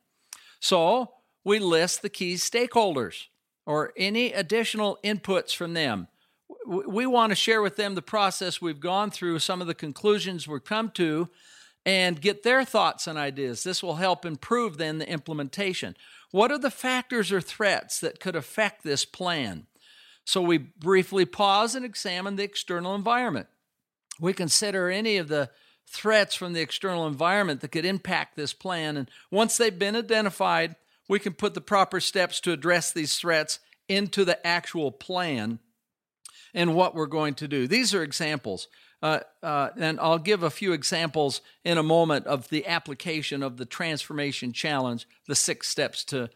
So 0.60 1.14
we 1.44 1.60
list 1.60 2.02
the 2.02 2.10
key 2.10 2.34
stakeholders 2.34 3.28
or 3.66 3.94
any 3.96 4.34
additional 4.34 4.98
inputs 5.04 5.56
from 5.56 5.74
them. 5.74 6.08
We 6.68 7.06
want 7.06 7.32
to 7.32 7.36
share 7.36 7.62
with 7.62 7.76
them 7.76 7.96
the 7.96 8.02
process 8.02 8.62
we've 8.62 8.80
gone 8.80 9.12
through, 9.12 9.40
some 9.40 9.62
of 9.62 9.68
the 9.68 9.74
conclusions 9.74 10.48
we've 10.48 10.64
come 10.64 10.90
to, 10.92 11.30
and 11.86 12.20
get 12.20 12.44
their 12.44 12.66
thoughts 12.66 13.08
and 13.08 13.18
ideas. 13.18 13.64
This 13.64 13.84
will 13.84 13.96
help 13.96 14.26
improve 14.26 14.78
then 14.78 14.98
the 14.98 15.10
implementation. 15.10 15.96
What 16.32 16.52
are 16.52 16.58
the 16.58 16.72
factors 16.72 17.32
or 17.32 17.42
threats 17.42 18.00
that 18.00 18.20
could 18.20 18.36
affect 18.36 18.84
this 18.84 19.06
plan? 19.06 19.68
So 20.26 20.42
we 20.42 20.58
briefly 20.58 21.26
pause 21.26 21.76
and 21.76 21.86
examine 21.86 22.36
the 22.36 22.44
external 22.44 22.96
environment. 22.96 23.48
We 24.20 24.34
consider 24.34 24.90
any 24.90 25.18
of 25.18 25.28
the 25.28 25.52
threats 25.88 26.34
from 26.34 26.54
the 26.54 26.62
external 26.62 27.06
environment 27.06 27.62
that 27.62 27.72
could 27.72 27.86
impact 27.86 28.36
this 28.36 28.54
plan. 28.54 28.98
And 28.98 29.10
once 29.30 29.56
they've 29.56 29.78
been 29.78 29.96
identified, 29.96 30.76
we 31.08 31.20
can 31.20 31.34
put 31.34 31.54
the 31.54 31.62
proper 31.62 32.00
steps 32.00 32.40
to 32.42 32.52
address 32.52 32.92
these 32.92 33.18
threats 33.18 33.60
into 33.88 34.26
the 34.26 34.46
actual 34.46 34.92
plan 34.92 35.60
and 36.56 36.74
what 36.74 36.96
we're 36.96 37.06
going 37.06 37.36
to 37.36 37.48
do. 37.48 37.68
These 37.68 37.94
are 37.94 38.02
examples. 38.02 38.68
Uh, 39.02 39.20
uh, 39.44 39.70
and 39.78 40.00
I'll 40.00 40.18
give 40.18 40.42
a 40.42 40.50
few 40.50 40.74
examples 40.74 41.42
in 41.64 41.78
a 41.78 41.84
moment 41.84 42.26
of 42.26 42.50
the 42.50 42.66
application 42.66 43.44
of 43.44 43.58
the 43.58 43.66
transformation 43.66 44.54
challenge, 44.54 45.08
the 45.28 45.36
six 45.36 45.70
steps 45.70 46.04
to 46.06 46.30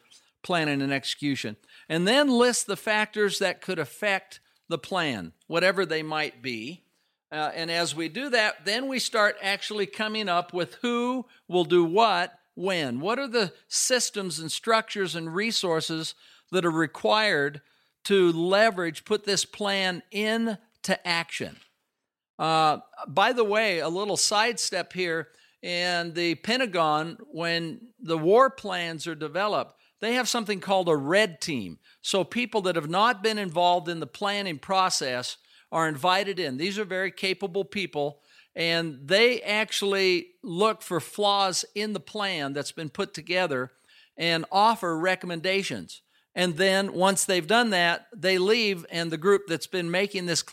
planning 0.44 0.82
and 0.82 0.94
execution. 0.94 1.56
And 1.88 2.08
then 2.08 2.30
list 2.30 2.68
the 2.68 2.78
factors 2.78 3.40
that 3.40 3.62
could 3.62 3.80
affect 3.80 4.40
the 4.68 4.78
plan, 4.78 5.34
whatever 5.48 5.86
they 5.86 6.04
might 6.04 6.42
be. 6.42 6.84
Uh, 7.32 7.52
and 7.54 7.70
as 7.70 7.96
we 7.96 8.10
do 8.10 8.30
that, 8.30 8.66
then 8.66 8.88
we 8.88 9.00
start 9.00 9.36
actually 9.42 9.86
coming 9.86 10.30
up 10.30 10.54
with 10.54 10.76
who 10.82 11.26
will 11.48 11.66
do 11.66 11.84
what 11.84 12.40
when? 12.56 13.00
What 13.00 13.20
are 13.20 13.28
the 13.28 13.54
systems 13.68 14.40
and 14.40 14.52
structures 14.52 15.16
and 15.16 15.34
resources 15.34 16.16
that 16.52 16.66
are 16.66 16.72
required 16.72 17.62
to 18.06 18.32
leverage, 18.32 19.06
put 19.06 19.26
this 19.26 19.46
plan 19.46 20.02
into 20.12 21.08
action? 21.08 21.58
Uh, 22.40 22.78
by 23.08 23.34
the 23.34 23.44
way, 23.44 23.80
a 23.80 23.90
little 23.90 24.18
sidestep 24.18 24.94
here 24.94 25.28
in 25.62 26.14
the 26.14 26.36
Pentagon, 26.36 27.18
when 27.32 27.82
the 28.00 28.18
war 28.18 28.50
plans 28.50 29.06
are 29.06 29.16
developed, 29.16 29.76
they 30.00 30.14
have 30.14 30.30
something 30.30 30.62
called 30.62 30.88
a 30.88 30.96
red 30.96 31.42
team. 31.42 31.78
So 32.02 32.24
people 32.24 32.62
that 32.62 32.78
have 32.78 32.90
not 32.90 33.22
been 33.22 33.38
involved 33.38 33.90
in 33.90 34.00
the 34.00 34.08
planning 34.08 34.58
process 34.58 35.36
are 35.70 35.90
invited 35.90 36.40
in. 36.40 36.56
These 36.56 36.80
are 36.80 36.86
very 36.86 37.12
capable 37.12 37.66
people, 37.66 38.22
and 38.56 39.00
they 39.04 39.42
actually 39.42 40.28
look 40.42 40.82
for 40.82 41.02
flaws 41.02 41.66
in 41.76 41.92
the 41.92 42.00
plan 42.00 42.54
that's 42.54 42.72
been 42.72 42.90
put 42.90 43.14
together 43.14 43.72
and 44.16 44.46
offer 44.50 44.98
recommendations. 44.98 46.02
And 46.34 46.56
then 46.56 46.94
once 46.94 47.26
they've 47.26 47.46
done 47.46 47.72
that, 47.72 48.08
they 48.16 48.38
leave, 48.38 48.86
and 48.90 49.12
the 49.12 49.18
group 49.18 49.44
that's 49.48 49.68
been 49.68 49.92
making 49.92 50.26
this 50.26 50.44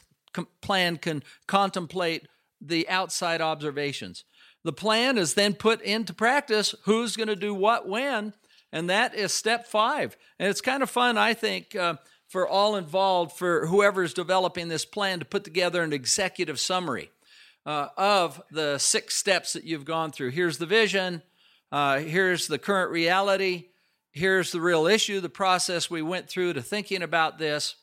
plan 0.61 0.97
can 0.97 1.23
contemplate 1.47 2.26
the 2.61 2.88
outside 2.88 3.40
observations. 3.40 4.25
The 4.64 4.73
plan 4.73 5.18
is 5.18 5.35
then 5.35 5.54
put 5.54 5.80
into 5.83 6.12
practice 6.12 6.75
who's 6.85 7.16
going 7.16 7.28
to 7.28 7.37
do 7.37 7.54
what 7.54 7.88
when, 7.88 8.33
and 8.73 8.90
that 8.90 9.14
is 9.14 9.33
step 9.33 9.66
five. 9.66 10.16
And 10.38 10.49
it's 10.49 10.61
kind 10.61 10.83
of 10.83 10.90
fun, 10.90 11.16
I 11.16 11.35
think, 11.35 11.76
uh, 11.76 11.97
for 12.28 12.49
all 12.49 12.76
involved, 12.76 13.37
for 13.37 13.66
whoever's 13.66 14.12
developing 14.12 14.68
this 14.68 14.85
plan 14.85 15.21
to 15.21 15.25
put 15.25 15.45
together 15.45 15.83
an 15.83 15.92
executive 15.92 16.59
summary 16.59 17.11
uh, 17.64 17.88
of 17.97 18.42
the 18.50 18.78
six 18.78 19.16
steps 19.16 19.52
that 19.52 19.64
you've 19.64 19.85
gone 19.85 20.11
through. 20.11 20.30
Here's 20.30 20.59
the 20.59 20.66
vision, 20.66 21.23
uh, 21.71 21.99
here's 21.99 22.49
the 22.49 22.59
current 22.59 22.90
reality, 22.90 23.66
here's 24.12 24.50
the 24.50 24.61
real 24.61 24.87
issue, 24.87 25.21
the 25.21 25.28
process 25.28 25.90
we 25.90 26.02
went 26.02 26.28
through 26.28 26.54
to 26.54 26.62
thinking 26.62 27.02
about 27.02 27.38
this. 27.38 27.76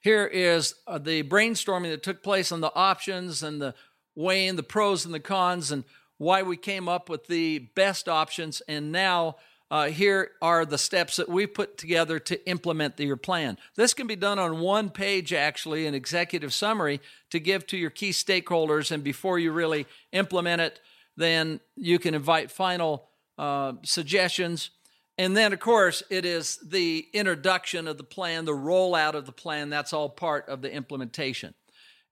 Here 0.00 0.26
is 0.26 0.74
uh, 0.86 0.98
the 0.98 1.22
brainstorming 1.22 1.90
that 1.90 2.02
took 2.02 2.22
place 2.22 2.50
on 2.52 2.60
the 2.60 2.74
options 2.74 3.42
and 3.42 3.60
the 3.60 3.74
weighing 4.14 4.56
the 4.56 4.62
pros 4.62 5.04
and 5.04 5.14
the 5.14 5.20
cons 5.20 5.70
and 5.70 5.84
why 6.18 6.42
we 6.42 6.56
came 6.56 6.88
up 6.88 7.08
with 7.08 7.26
the 7.26 7.58
best 7.74 8.08
options. 8.08 8.60
And 8.66 8.92
now, 8.92 9.36
uh, 9.70 9.86
here 9.86 10.32
are 10.42 10.66
the 10.66 10.78
steps 10.78 11.16
that 11.16 11.28
we 11.28 11.46
put 11.46 11.78
together 11.78 12.18
to 12.18 12.48
implement 12.48 12.96
the, 12.96 13.04
your 13.04 13.16
plan. 13.16 13.56
This 13.76 13.94
can 13.94 14.06
be 14.06 14.16
done 14.16 14.38
on 14.38 14.60
one 14.60 14.90
page, 14.90 15.32
actually, 15.32 15.86
an 15.86 15.94
executive 15.94 16.52
summary 16.52 17.00
to 17.30 17.38
give 17.38 17.66
to 17.68 17.76
your 17.76 17.90
key 17.90 18.10
stakeholders. 18.10 18.90
And 18.90 19.04
before 19.04 19.38
you 19.38 19.52
really 19.52 19.86
implement 20.12 20.60
it, 20.60 20.80
then 21.16 21.60
you 21.76 21.98
can 21.98 22.14
invite 22.14 22.50
final 22.50 23.08
uh, 23.38 23.74
suggestions 23.84 24.70
and 25.18 25.36
then, 25.36 25.52
of 25.52 25.60
course, 25.60 26.02
it 26.10 26.24
is 26.24 26.58
the 26.64 27.06
introduction 27.12 27.86
of 27.86 27.98
the 27.98 28.04
plan, 28.04 28.44
the 28.44 28.52
rollout 28.52 29.14
of 29.14 29.26
the 29.26 29.32
plan. 29.32 29.68
That's 29.68 29.92
all 29.92 30.08
part 30.08 30.48
of 30.48 30.62
the 30.62 30.72
implementation. 30.72 31.54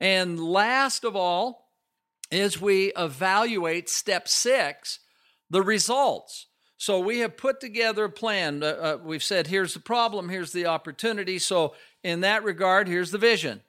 And 0.00 0.38
last 0.38 1.04
of 1.04 1.16
all, 1.16 1.68
is 2.30 2.60
we 2.60 2.92
evaluate 2.96 3.88
step 3.88 4.28
six, 4.28 5.00
the 5.50 5.62
results. 5.62 6.46
So 6.76 7.00
we 7.00 7.20
have 7.20 7.36
put 7.36 7.60
together 7.60 8.04
a 8.04 8.10
plan. 8.10 8.62
Uh, 8.62 8.66
uh, 8.66 8.98
we've 9.02 9.22
said, 9.22 9.46
here's 9.46 9.74
the 9.74 9.80
problem, 9.80 10.28
here's 10.28 10.52
the 10.52 10.66
opportunity. 10.66 11.38
So, 11.38 11.74
in 12.04 12.20
that 12.20 12.44
regard, 12.44 12.86
here's 12.86 13.10
the 13.10 13.18
vision, 13.18 13.62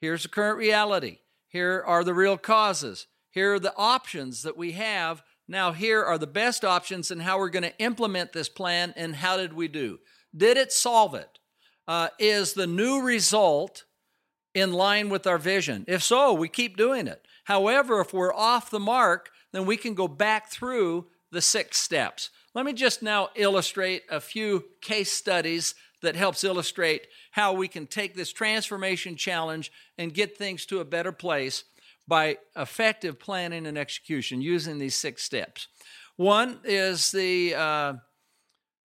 here's 0.00 0.22
the 0.22 0.30
current 0.30 0.56
reality, 0.56 1.18
here 1.48 1.82
are 1.86 2.02
the 2.02 2.14
real 2.14 2.38
causes, 2.38 3.06
here 3.30 3.54
are 3.54 3.60
the 3.60 3.76
options 3.76 4.42
that 4.44 4.56
we 4.56 4.72
have 4.72 5.22
now, 5.48 5.72
here 5.72 6.02
are 6.04 6.18
the 6.18 6.26
best 6.26 6.64
options 6.64 7.10
and 7.10 7.22
how 7.22 7.38
we're 7.38 7.50
going 7.50 7.62
to 7.62 7.78
implement 7.78 8.32
this 8.32 8.48
plan 8.48 8.92
and 8.96 9.14
how 9.14 9.36
did 9.36 9.52
we 9.52 9.68
do? 9.68 9.98
Did 10.36 10.56
it 10.56 10.72
solve 10.72 11.14
it? 11.14 11.38
Uh, 11.86 12.08
is 12.18 12.54
the 12.54 12.66
new 12.66 13.00
result 13.02 13.84
in 14.54 14.72
line 14.72 15.08
with 15.08 15.26
our 15.26 15.38
vision? 15.38 15.84
If 15.86 16.02
so, 16.02 16.32
we 16.32 16.48
keep 16.48 16.76
doing 16.76 17.06
it. 17.06 17.22
However, 17.44 18.00
if 18.00 18.12
we're 18.12 18.34
off 18.34 18.70
the 18.70 18.80
mark, 18.80 19.30
then 19.52 19.66
we 19.66 19.76
can 19.76 19.94
go 19.94 20.08
back 20.08 20.50
through 20.50 21.06
the 21.30 21.40
six 21.40 21.78
steps. 21.78 22.30
Let 22.54 22.66
me 22.66 22.72
just 22.72 23.02
now 23.02 23.28
illustrate 23.36 24.02
a 24.10 24.20
few 24.20 24.64
case 24.80 25.12
studies 25.12 25.76
that 26.02 26.16
helps 26.16 26.42
illustrate 26.42 27.06
how 27.30 27.52
we 27.52 27.68
can 27.68 27.86
take 27.86 28.14
this 28.14 28.32
transformation 28.32 29.14
challenge 29.14 29.70
and 29.96 30.12
get 30.12 30.36
things 30.36 30.66
to 30.66 30.80
a 30.80 30.84
better 30.84 31.12
place 31.12 31.64
by 32.08 32.38
effective 32.56 33.18
planning 33.18 33.66
and 33.66 33.76
execution 33.76 34.40
using 34.40 34.78
these 34.78 34.94
six 34.94 35.22
steps. 35.22 35.68
One 36.16 36.60
is 36.64 37.12
the 37.12 37.54
uh, 37.54 37.92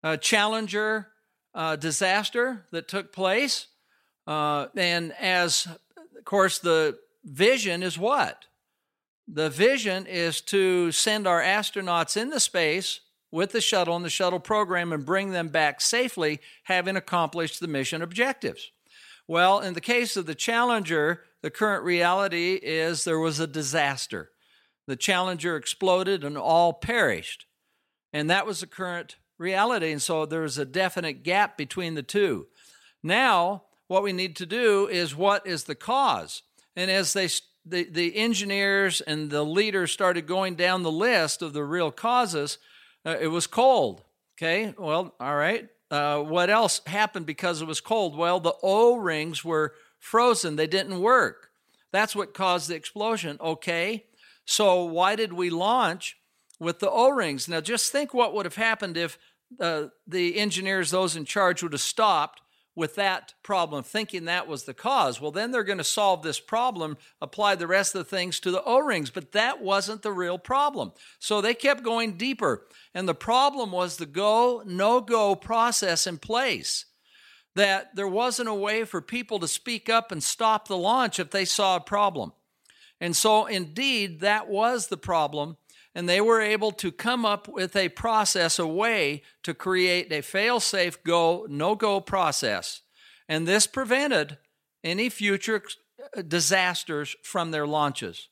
uh, 0.04 0.18
Challenger 0.18 1.08
uh, 1.54 1.76
disaster 1.76 2.66
that 2.72 2.88
took 2.88 3.14
place. 3.14 3.68
Uh, 4.28 4.68
and 4.76 5.14
as, 5.20 5.68
of 6.18 6.26
course, 6.26 6.60
the 6.60 6.98
vision 7.24 7.84
is 7.84 7.98
what? 7.98 8.46
The 9.28 9.50
vision 9.50 10.08
is 10.08 10.42
to 10.42 10.92
send 10.92 11.28
our 11.28 11.42
astronauts 11.42 12.18
into 12.18 12.40
space 12.40 13.02
with 13.32 13.52
the 13.52 13.62
shuttle 13.62 13.96
and 13.96 14.04
the 14.04 14.10
shuttle 14.10 14.40
program 14.40 14.92
and 14.92 15.06
bring 15.06 15.32
them 15.32 15.48
back 15.48 15.80
safely, 15.80 16.42
having 16.64 16.98
accomplished 16.98 17.60
the 17.60 17.68
mission 17.68 18.02
objectives. 18.02 18.72
Well, 19.28 19.60
in 19.60 19.74
the 19.74 19.82
case 19.82 20.18
of 20.18 20.26
the 20.26 20.36
Challenger, 20.36 21.24
the 21.42 21.50
current 21.50 21.84
reality 21.84 22.60
is 22.62 23.04
there 23.04 23.20
was 23.20 23.40
a 23.40 23.48
disaster. 23.48 24.32
The 24.88 24.96
Challenger 24.96 25.56
exploded 25.56 26.24
and 26.24 26.38
all 26.38 26.74
perished. 26.74 27.46
And 28.14 28.30
that 28.30 28.46
was 28.46 28.60
the 28.60 28.68
current 28.68 29.18
reality. 29.38 29.92
And 29.92 30.02
so 30.02 30.26
there 30.26 30.42
was 30.42 30.58
a 30.58 30.66
definite 30.66 31.24
gap 31.24 31.58
between 31.58 31.96
the 31.96 32.04
two. 32.04 32.48
Now, 33.04 33.64
what 33.88 34.04
we 34.04 34.14
need 34.14 34.36
to 34.38 34.46
do 34.46 34.88
is 34.88 35.16
what 35.16 35.46
is 35.48 35.64
the 35.64 35.76
cause? 35.76 36.44
And 36.76 36.90
as 36.92 37.14
they 37.14 37.28
the, 37.66 37.84
the 37.84 38.16
engineers 38.16 39.02
and 39.02 39.30
the 39.30 39.44
leaders 39.44 39.92
started 39.92 40.26
going 40.26 40.56
down 40.56 40.82
the 40.82 40.92
list 40.92 41.42
of 41.42 41.54
the 41.54 41.64
real 41.64 41.92
causes, 41.92 42.58
uh, 43.06 43.18
it 43.20 43.28
was 43.28 43.48
cold. 43.48 44.04
Okay, 44.38 44.74
well, 44.78 45.14
all 45.20 45.36
right. 45.36 45.70
Uh, 45.92 46.22
what 46.22 46.50
else 46.50 46.80
happened 46.88 47.26
because 47.26 47.62
it 47.62 47.68
was 47.68 47.82
cold? 47.82 48.16
Well, 48.18 48.40
the 48.40 48.56
O 48.64 48.96
rings 48.96 49.44
were 49.44 49.74
frozen, 50.00 50.56
they 50.56 50.66
didn't 50.66 51.02
work. 51.02 51.50
That's 51.92 52.16
what 52.16 52.34
caused 52.34 52.70
the 52.70 52.76
explosion. 52.76 53.38
Okay, 53.42 54.06
so 54.46 54.86
why 54.86 55.16
did 55.18 55.34
we 55.34 55.50
launch 55.50 56.18
with 56.60 56.80
the 56.80 56.90
O 56.90 57.10
rings? 57.10 57.50
Now, 57.50 57.60
just 57.60 57.92
think 57.92 58.14
what 58.14 58.34
would 58.34 58.46
have 58.46 58.56
happened 58.56 58.96
if 58.96 59.20
uh, 59.60 59.88
the 60.08 60.40
engineers, 60.40 60.92
those 60.92 61.18
in 61.18 61.26
charge, 61.26 61.62
would 61.62 61.74
have 61.74 61.82
stopped 61.82 62.41
with 62.76 62.96
that 62.96 63.34
problem, 63.44 63.84
thinking 63.84 64.26
that 64.26 64.48
was 64.48 64.64
the 64.64 64.74
cause. 64.74 65.20
Well, 65.20 65.32
then 65.32 65.52
they're 65.52 65.64
going 65.64 65.78
to 65.78 65.84
solve 65.84 66.24
this 66.24 66.40
problem, 66.40 66.98
apply 67.22 67.56
the 67.56 67.68
rest 67.68 67.94
of 67.96 68.00
the 68.00 68.16
things 68.16 68.40
to 68.40 68.52
the 68.52 68.64
O 68.64 68.80
rings, 68.80 69.10
but 69.10 69.34
that 69.34 69.62
wasn't 69.62 70.02
the 70.02 70.14
real 70.14 70.38
problem. 70.38 70.94
So 71.20 71.42
they 71.42 71.54
kept 71.54 71.84
going 71.84 72.14
deeper. 72.14 72.66
And 72.94 73.08
the 73.08 73.14
problem 73.14 73.72
was 73.72 73.98
the 73.98 74.06
go, 74.06 74.64
no 74.66 75.02
go 75.02 75.36
process 75.36 76.08
in 76.08 76.18
place 76.18 76.86
that 77.56 77.96
there 77.96 78.08
wasn't 78.08 78.50
a 78.50 78.54
way 78.54 78.84
for 78.86 79.02
people 79.02 79.40
to 79.40 79.48
speak 79.48 79.90
up 79.90 80.12
and 80.12 80.24
stop 80.24 80.68
the 80.68 80.78
launch 80.78 81.20
if 81.20 81.32
they 81.32 81.46
saw 81.46 81.76
a 81.76 81.82
problem. 81.82 82.32
And 83.00 83.16
so, 83.16 83.46
indeed, 83.46 84.20
that 84.22 84.48
was 84.48 84.88
the 84.88 84.98
problem. 84.98 85.58
And 85.94 86.08
they 86.08 86.22
were 86.22 86.40
able 86.40 86.72
to 86.74 86.92
come 86.92 87.26
up 87.26 87.48
with 87.48 87.76
a 87.76 87.90
process, 87.90 88.60
a 88.60 88.68
way 88.68 89.24
to 89.44 89.54
create 89.54 90.12
a 90.12 90.22
fail 90.22 90.60
safe 90.60 91.04
go, 91.04 91.46
no 91.50 91.76
go 91.76 92.00
process. 92.00 92.82
And 93.28 93.48
this 93.48 93.68
prevented 93.68 94.38
any 94.84 95.10
future 95.10 95.62
uh, 96.18 96.22
disasters 96.22 97.16
from 97.24 97.52
their 97.52 97.68
launches. 97.68 98.30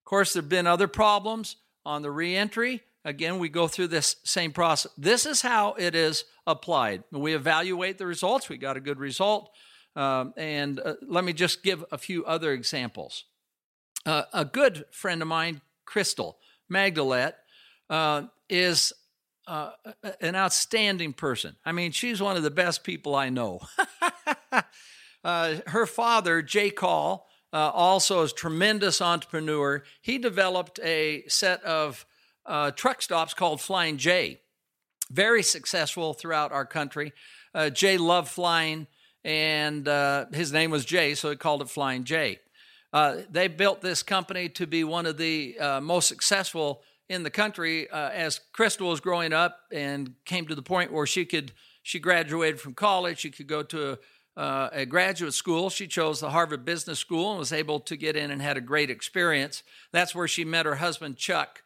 Of 0.00 0.04
course, 0.04 0.32
there 0.32 0.42
have 0.42 0.48
been 0.48 0.66
other 0.66 0.88
problems 0.88 1.56
on 1.84 2.02
the 2.02 2.10
reentry. 2.10 2.82
Again, 3.04 3.38
we 3.38 3.48
go 3.48 3.68
through 3.68 3.88
this 3.88 4.16
same 4.24 4.52
process. 4.52 4.90
This 4.96 5.26
is 5.26 5.42
how 5.42 5.74
it 5.74 5.94
is 5.94 6.24
applied. 6.46 7.04
We 7.10 7.34
evaluate 7.34 7.98
the 7.98 8.06
results. 8.06 8.48
We 8.48 8.56
got 8.56 8.76
a 8.76 8.80
good 8.80 8.98
result. 8.98 9.50
Um, 9.94 10.32
and 10.36 10.80
uh, 10.80 10.94
let 11.06 11.24
me 11.24 11.32
just 11.32 11.62
give 11.62 11.84
a 11.92 11.98
few 11.98 12.24
other 12.24 12.52
examples. 12.52 13.24
Uh, 14.06 14.22
a 14.32 14.44
good 14.44 14.86
friend 14.90 15.20
of 15.20 15.28
mine, 15.28 15.60
Crystal 15.84 16.38
Maggelet, 16.72 17.34
uh, 17.90 18.22
is 18.48 18.92
uh, 19.46 19.70
an 20.20 20.34
outstanding 20.34 21.12
person. 21.12 21.56
I 21.64 21.72
mean, 21.72 21.92
she's 21.92 22.22
one 22.22 22.36
of 22.36 22.42
the 22.42 22.50
best 22.50 22.84
people 22.84 23.14
I 23.14 23.28
know. 23.28 23.60
Uh, 25.24 25.58
her 25.68 25.86
father, 25.86 26.42
Jay 26.42 26.68
Call, 26.68 27.28
uh, 27.52 27.70
also 27.70 28.22
is 28.22 28.32
a 28.32 28.34
tremendous 28.34 29.00
entrepreneur. 29.00 29.84
He 30.00 30.18
developed 30.18 30.80
a 30.82 31.22
set 31.28 31.62
of 31.62 32.04
uh, 32.44 32.72
truck 32.72 33.00
stops 33.02 33.32
called 33.32 33.60
Flying 33.60 33.98
J. 33.98 34.40
Very 35.12 35.44
successful 35.44 36.12
throughout 36.12 36.50
our 36.50 36.66
country. 36.66 37.12
Uh, 37.54 37.70
Jay 37.70 37.98
loved 37.98 38.30
flying, 38.30 38.88
and 39.24 39.86
his 40.34 40.52
name 40.52 40.72
was 40.72 40.84
Jay, 40.84 41.14
so 41.14 41.30
he 41.30 41.36
called 41.36 41.62
it 41.62 41.70
Flying 41.70 42.02
J. 42.02 42.40
Uh, 42.92 43.18
they 43.30 43.48
built 43.48 43.80
this 43.80 44.02
company 44.02 44.48
to 44.50 44.66
be 44.66 44.84
one 44.84 45.06
of 45.06 45.16
the 45.16 45.58
uh, 45.58 45.80
most 45.80 46.08
successful 46.08 46.82
in 47.08 47.22
the 47.22 47.30
country 47.30 47.88
uh, 47.90 48.10
as 48.10 48.40
Crystal 48.52 48.88
was 48.88 49.00
growing 49.00 49.32
up 49.32 49.60
and 49.72 50.14
came 50.24 50.46
to 50.46 50.54
the 50.54 50.62
point 50.62 50.92
where 50.92 51.06
she 51.06 51.24
could 51.24 51.52
she 51.84 51.98
graduated 51.98 52.60
from 52.60 52.74
college. 52.74 53.18
She 53.18 53.30
could 53.30 53.48
go 53.48 53.64
to 53.64 53.98
a, 54.36 54.40
uh, 54.40 54.70
a 54.72 54.86
graduate 54.86 55.34
school. 55.34 55.68
She 55.68 55.88
chose 55.88 56.20
the 56.20 56.30
Harvard 56.30 56.64
Business 56.64 57.00
School 57.00 57.30
and 57.30 57.40
was 57.40 57.52
able 57.52 57.80
to 57.80 57.96
get 57.96 58.14
in 58.14 58.30
and 58.30 58.40
had 58.40 58.56
a 58.56 58.60
great 58.60 58.88
experience. 58.88 59.64
That's 59.90 60.14
where 60.14 60.28
she 60.28 60.44
met 60.44 60.64
her 60.64 60.76
husband 60.76 61.16
Chuck, 61.16 61.62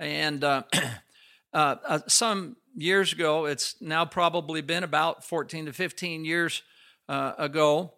and 0.00 0.42
uh, 0.42 0.64
uh, 1.52 2.00
some 2.08 2.56
years 2.74 3.12
ago, 3.12 3.44
it's 3.44 3.76
now 3.80 4.04
probably 4.04 4.60
been 4.60 4.82
about 4.82 5.24
14 5.24 5.66
to 5.66 5.72
15 5.72 6.24
years 6.24 6.62
ago. 7.08 7.92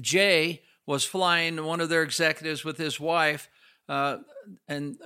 Jay 0.00 0.62
was 0.86 1.04
flying 1.04 1.64
one 1.64 1.80
of 1.80 1.88
their 1.88 2.02
executives 2.02 2.64
with 2.64 2.76
his 2.78 2.98
wife, 2.98 3.48
uh, 3.88 4.18
and 4.68 4.98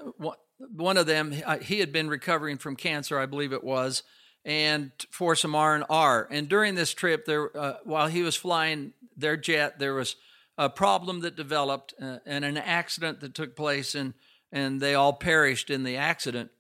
one 0.59 0.97
of 0.97 1.07
them 1.07 1.35
he 1.63 1.81
had 1.81 1.93
been 1.93 2.09
recovering 2.09 2.59
from 2.59 2.77
cancer, 2.77 3.19
I 3.19 3.27
believe 3.27 3.53
it 3.53 3.65
was, 3.65 4.03
and 4.45 4.91
for 5.11 5.35
some 5.35 5.55
R 5.55 5.75
and 5.75 5.85
R. 5.91 6.29
And 6.31 6.49
during 6.49 6.75
this 6.75 6.95
trip, 6.95 7.27
there 7.27 7.57
uh, 7.57 7.77
while 7.85 8.07
he 8.09 8.23
was 8.23 8.37
flying 8.37 8.93
their 9.17 9.37
jet, 9.37 9.79
there 9.79 9.95
was 9.95 10.17
a 10.57 10.71
problem 10.71 11.21
that 11.21 11.37
developed 11.37 11.95
uh, 12.01 12.19
and 12.25 12.45
an 12.45 12.57
accident 12.57 13.21
that 13.21 13.35
took 13.35 13.55
place, 13.55 13.95
and 13.95 14.15
and 14.53 14.81
they 14.81 14.95
all 14.95 15.13
perished 15.13 15.71
in 15.71 15.85
the 15.85 15.97
accident. 15.97 16.51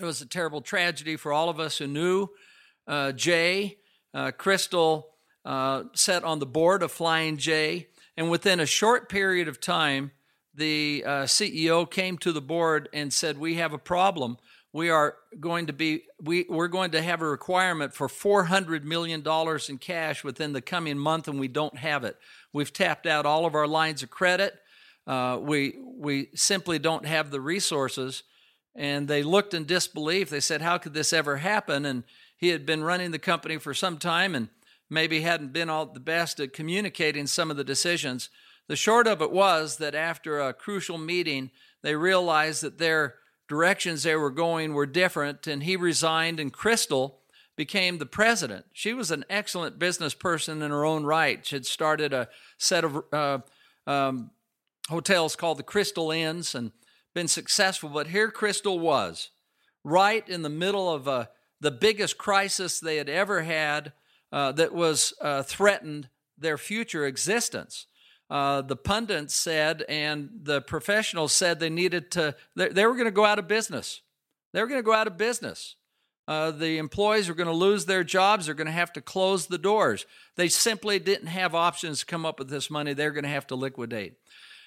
It 0.00 0.04
was 0.04 0.20
a 0.20 0.26
terrible 0.26 0.60
tragedy 0.60 1.16
for 1.16 1.32
all 1.32 1.48
of 1.48 1.60
us 1.60 1.78
who 1.78 1.86
knew 1.86 2.28
uh, 2.86 3.12
Jay. 3.12 3.78
Uh, 4.12 4.30
Crystal 4.30 5.08
uh, 5.44 5.84
sat 5.94 6.24
on 6.24 6.38
the 6.38 6.46
board 6.46 6.82
of 6.82 6.92
Flying 6.92 7.36
J, 7.36 7.88
and 8.16 8.30
within 8.30 8.60
a 8.60 8.66
short 8.66 9.08
period 9.08 9.48
of 9.48 9.60
time, 9.60 10.12
the 10.54 11.02
uh, 11.04 11.10
CEO 11.24 11.90
came 11.90 12.16
to 12.18 12.32
the 12.32 12.40
board 12.40 12.88
and 12.92 13.12
said, 13.12 13.38
"We 13.38 13.56
have 13.56 13.72
a 13.72 13.78
problem. 13.78 14.38
We 14.72 14.88
are 14.90 15.16
going 15.40 15.66
to 15.66 15.72
be 15.72 16.04
we 16.20 16.46
we're 16.48 16.68
going 16.68 16.92
to 16.92 17.02
have 17.02 17.22
a 17.22 17.28
requirement 17.28 17.94
for 17.94 18.08
400 18.08 18.84
million 18.84 19.22
dollars 19.22 19.68
in 19.68 19.78
cash 19.78 20.22
within 20.22 20.52
the 20.52 20.62
coming 20.62 20.98
month, 20.98 21.26
and 21.28 21.40
we 21.40 21.48
don't 21.48 21.78
have 21.78 22.04
it. 22.04 22.16
We've 22.52 22.72
tapped 22.72 23.06
out 23.06 23.26
all 23.26 23.46
of 23.46 23.54
our 23.54 23.66
lines 23.66 24.02
of 24.02 24.10
credit. 24.10 24.54
Uh, 25.06 25.38
we 25.40 25.76
we 25.82 26.28
simply 26.34 26.78
don't 26.78 27.06
have 27.06 27.30
the 27.30 27.40
resources." 27.40 28.22
And 28.76 29.06
they 29.06 29.22
looked 29.22 29.54
in 29.54 29.66
disbelief. 29.66 30.30
They 30.30 30.40
said, 30.40 30.60
"How 30.60 30.78
could 30.78 30.94
this 30.94 31.12
ever 31.12 31.36
happen?" 31.38 31.84
And 31.84 32.04
he 32.36 32.48
had 32.48 32.66
been 32.66 32.82
running 32.82 33.10
the 33.10 33.18
company 33.18 33.58
for 33.58 33.74
some 33.74 33.98
time, 33.98 34.34
and 34.34 34.48
maybe 34.94 35.20
hadn't 35.20 35.52
been 35.52 35.68
all 35.68 35.86
the 35.86 36.00
best 36.00 36.40
at 36.40 36.52
communicating 36.52 37.26
some 37.26 37.50
of 37.50 37.56
the 37.56 37.64
decisions. 37.64 38.30
The 38.68 38.76
short 38.76 39.06
of 39.06 39.20
it 39.20 39.30
was 39.30 39.76
that 39.76 39.94
after 39.94 40.40
a 40.40 40.54
crucial 40.54 40.96
meeting, 40.96 41.50
they 41.82 41.94
realized 41.94 42.62
that 42.62 42.78
their 42.78 43.16
directions 43.46 44.02
they 44.02 44.16
were 44.16 44.30
going 44.30 44.72
were 44.72 44.86
different, 44.86 45.46
and 45.46 45.62
he 45.62 45.76
resigned, 45.76 46.40
and 46.40 46.52
Crystal 46.52 47.20
became 47.56 47.98
the 47.98 48.06
president. 48.06 48.64
She 48.72 48.94
was 48.94 49.10
an 49.10 49.24
excellent 49.28 49.78
business 49.78 50.14
person 50.14 50.62
in 50.62 50.70
her 50.70 50.84
own 50.84 51.04
right. 51.04 51.44
She 51.44 51.56
had 51.56 51.66
started 51.66 52.12
a 52.12 52.28
set 52.56 52.84
of 52.84 53.04
uh, 53.12 53.38
um, 53.86 54.30
hotels 54.88 55.36
called 55.36 55.58
the 55.58 55.62
Crystal 55.62 56.10
Inns 56.10 56.54
and 56.54 56.72
been 57.14 57.28
successful. 57.28 57.90
But 57.90 58.08
here 58.08 58.30
Crystal 58.30 58.78
was, 58.78 59.30
right 59.84 60.26
in 60.28 60.42
the 60.42 60.48
middle 60.48 60.92
of 60.92 61.06
uh, 61.06 61.26
the 61.60 61.70
biggest 61.70 62.18
crisis 62.18 62.80
they 62.80 62.96
had 62.96 63.08
ever 63.08 63.42
had 63.42 63.92
uh, 64.34 64.50
that 64.50 64.74
was 64.74 65.14
uh, 65.20 65.44
threatened 65.44 66.08
their 66.36 66.58
future 66.58 67.06
existence. 67.06 67.86
Uh, 68.28 68.62
the 68.62 68.74
pundits 68.74 69.32
said 69.32 69.84
and 69.88 70.28
the 70.42 70.60
professionals 70.60 71.32
said 71.32 71.60
they 71.60 71.70
needed 71.70 72.10
to, 72.10 72.34
they, 72.56 72.68
they 72.68 72.84
were 72.84 72.94
going 72.94 73.04
to 73.04 73.12
go 73.12 73.24
out 73.24 73.38
of 73.38 73.46
business. 73.46 74.00
They 74.52 74.60
were 74.60 74.66
going 74.66 74.80
to 74.80 74.84
go 74.84 74.92
out 74.92 75.06
of 75.06 75.16
business. 75.16 75.76
Uh, 76.26 76.50
the 76.50 76.78
employees 76.78 77.28
were 77.28 77.36
going 77.36 77.46
to 77.46 77.52
lose 77.52 77.84
their 77.84 78.02
jobs. 78.02 78.46
They're 78.46 78.56
going 78.56 78.66
to 78.66 78.72
have 78.72 78.92
to 78.94 79.00
close 79.00 79.46
the 79.46 79.58
doors. 79.58 80.04
They 80.34 80.48
simply 80.48 80.98
didn't 80.98 81.28
have 81.28 81.54
options 81.54 82.00
to 82.00 82.06
come 82.06 82.26
up 82.26 82.40
with 82.40 82.48
this 82.48 82.68
money. 82.68 82.92
They're 82.92 83.12
going 83.12 83.22
to 83.22 83.30
have 83.30 83.46
to 83.48 83.54
liquidate. 83.54 84.14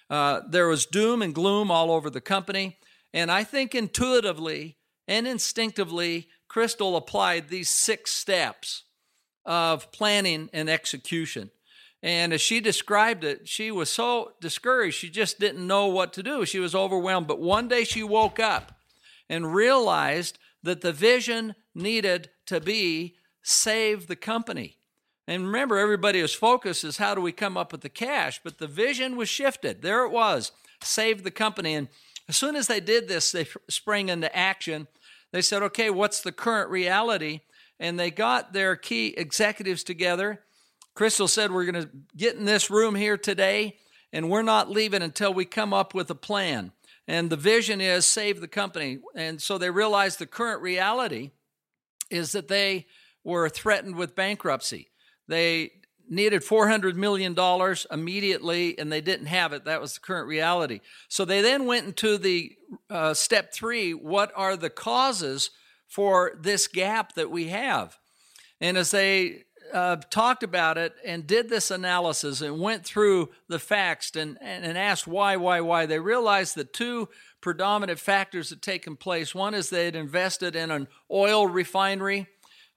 Uh, 0.09 0.43
there 0.47 0.69
was 0.69 0.85
doom 0.85 1.21
and 1.21 1.35
gloom 1.35 1.71
all 1.71 1.91
over 1.91 2.09
the 2.09 2.21
company. 2.21 2.77
And 3.13 3.29
I 3.29 3.43
think 3.43 3.75
intuitively 3.75 4.77
and 5.09 5.27
instinctively, 5.27 6.29
Crystal 6.47 6.95
applied 6.95 7.49
these 7.49 7.69
six 7.69 8.11
steps 8.11 8.83
of 9.47 9.91
planning 9.91 10.49
and 10.53 10.69
execution. 10.69 11.49
And 12.03 12.31
as 12.31 12.41
she 12.41 12.59
described 12.59 13.23
it, 13.23 13.47
she 13.47 13.71
was 13.71 13.89
so 13.89 14.33
discouraged, 14.39 14.97
she 14.97 15.09
just 15.09 15.39
didn't 15.39 15.65
know 15.65 15.87
what 15.87 16.13
to 16.13 16.23
do. 16.23 16.45
She 16.45 16.59
was 16.59 16.75
overwhelmed. 16.75 17.27
But 17.27 17.39
one 17.39 17.67
day 17.67 17.83
she 17.83 18.03
woke 18.03 18.39
up 18.39 18.79
and 19.27 19.55
realized 19.55 20.37
that 20.61 20.81
the 20.81 20.93
vision 20.93 21.55
needed 21.73 22.29
to 22.45 22.59
be 22.59 23.15
save 23.41 24.07
the 24.07 24.15
company. 24.15 24.77
And 25.27 25.45
remember, 25.45 25.77
everybody 25.77 26.21
was 26.21 26.33
focused 26.33 26.83
is 26.83 26.97
how 26.97 27.15
do 27.15 27.21
we 27.21 27.31
come 27.31 27.57
up 27.57 27.71
with 27.71 27.81
the 27.81 27.89
cash? 27.89 28.39
But 28.43 28.59
the 28.59 28.67
vision 28.67 29.17
was 29.17 29.27
shifted. 29.27 29.81
There 29.81 30.05
it 30.05 30.11
was 30.11 30.51
save 30.81 31.23
the 31.23 31.31
company. 31.31 31.73
And 31.73 31.87
as 32.29 32.37
soon 32.37 32.55
as 32.55 32.67
they 32.67 32.79
did 32.79 33.07
this, 33.07 33.31
they 33.31 33.47
sprang 33.67 34.09
into 34.09 34.33
action. 34.35 34.87
They 35.31 35.41
said, 35.41 35.63
okay, 35.63 35.89
what's 35.89 36.21
the 36.21 36.31
current 36.31 36.69
reality? 36.69 37.41
And 37.79 37.99
they 37.99 38.11
got 38.11 38.53
their 38.53 38.75
key 38.75 39.13
executives 39.17 39.83
together. 39.83 40.43
Crystal 40.95 41.27
said, 41.27 41.51
We're 41.51 41.69
going 41.69 41.83
to 41.83 41.89
get 42.15 42.35
in 42.35 42.45
this 42.45 42.69
room 42.69 42.95
here 42.95 43.17
today, 43.17 43.77
and 44.11 44.29
we're 44.29 44.41
not 44.41 44.69
leaving 44.69 45.01
until 45.01 45.33
we 45.33 45.45
come 45.45 45.73
up 45.73 45.93
with 45.93 46.09
a 46.09 46.15
plan. 46.15 46.71
And 47.07 47.29
the 47.29 47.37
vision 47.37 47.79
is 47.79 48.05
save 48.05 48.41
the 48.41 48.47
company. 48.47 48.99
And 49.15 49.41
so 49.41 49.57
they 49.57 49.69
realized 49.69 50.19
the 50.19 50.25
current 50.25 50.61
reality 50.61 51.31
is 52.09 52.33
that 52.33 52.47
they 52.47 52.87
were 53.23 53.47
threatened 53.49 53.95
with 53.95 54.15
bankruptcy. 54.15 54.89
They 55.27 55.71
needed 56.09 56.41
$400 56.41 56.95
million 56.95 57.35
immediately 57.91 58.79
and 58.79 58.91
they 58.91 59.01
didn't 59.01 59.27
have 59.27 59.53
it. 59.53 59.65
That 59.65 59.81
was 59.81 59.93
the 59.93 59.99
current 59.99 60.27
reality. 60.27 60.79
So 61.09 61.25
they 61.25 61.41
then 61.41 61.65
went 61.65 61.85
into 61.85 62.17
the 62.17 62.55
uh, 62.89 63.13
step 63.13 63.53
three 63.53 63.93
what 63.93 64.31
are 64.35 64.55
the 64.55 64.69
causes 64.69 65.51
for 65.87 66.33
this 66.39 66.67
gap 66.67 67.13
that 67.13 67.31
we 67.31 67.47
have. 67.47 67.97
And 68.59 68.77
as 68.77 68.91
they 68.91 69.43
uh, 69.73 69.97
talked 70.09 70.43
about 70.43 70.77
it 70.77 70.93
and 71.05 71.27
did 71.27 71.49
this 71.49 71.71
analysis 71.71 72.41
and 72.41 72.59
went 72.59 72.85
through 72.85 73.29
the 73.47 73.59
facts 73.59 74.15
and, 74.15 74.37
and, 74.41 74.65
and 74.65 74.77
asked 74.77 75.07
why, 75.07 75.35
why, 75.35 75.61
why, 75.61 75.85
they 75.85 75.99
realized 75.99 76.55
the 76.55 76.63
two 76.63 77.09
predominant 77.41 77.99
factors 77.99 78.49
had 78.49 78.61
taken 78.61 78.95
place. 78.95 79.35
One 79.35 79.53
is 79.53 79.69
they 79.69 79.85
had 79.85 79.95
invested 79.95 80.55
in 80.55 80.71
an 80.71 80.87
oil 81.11 81.47
refinery. 81.47 82.27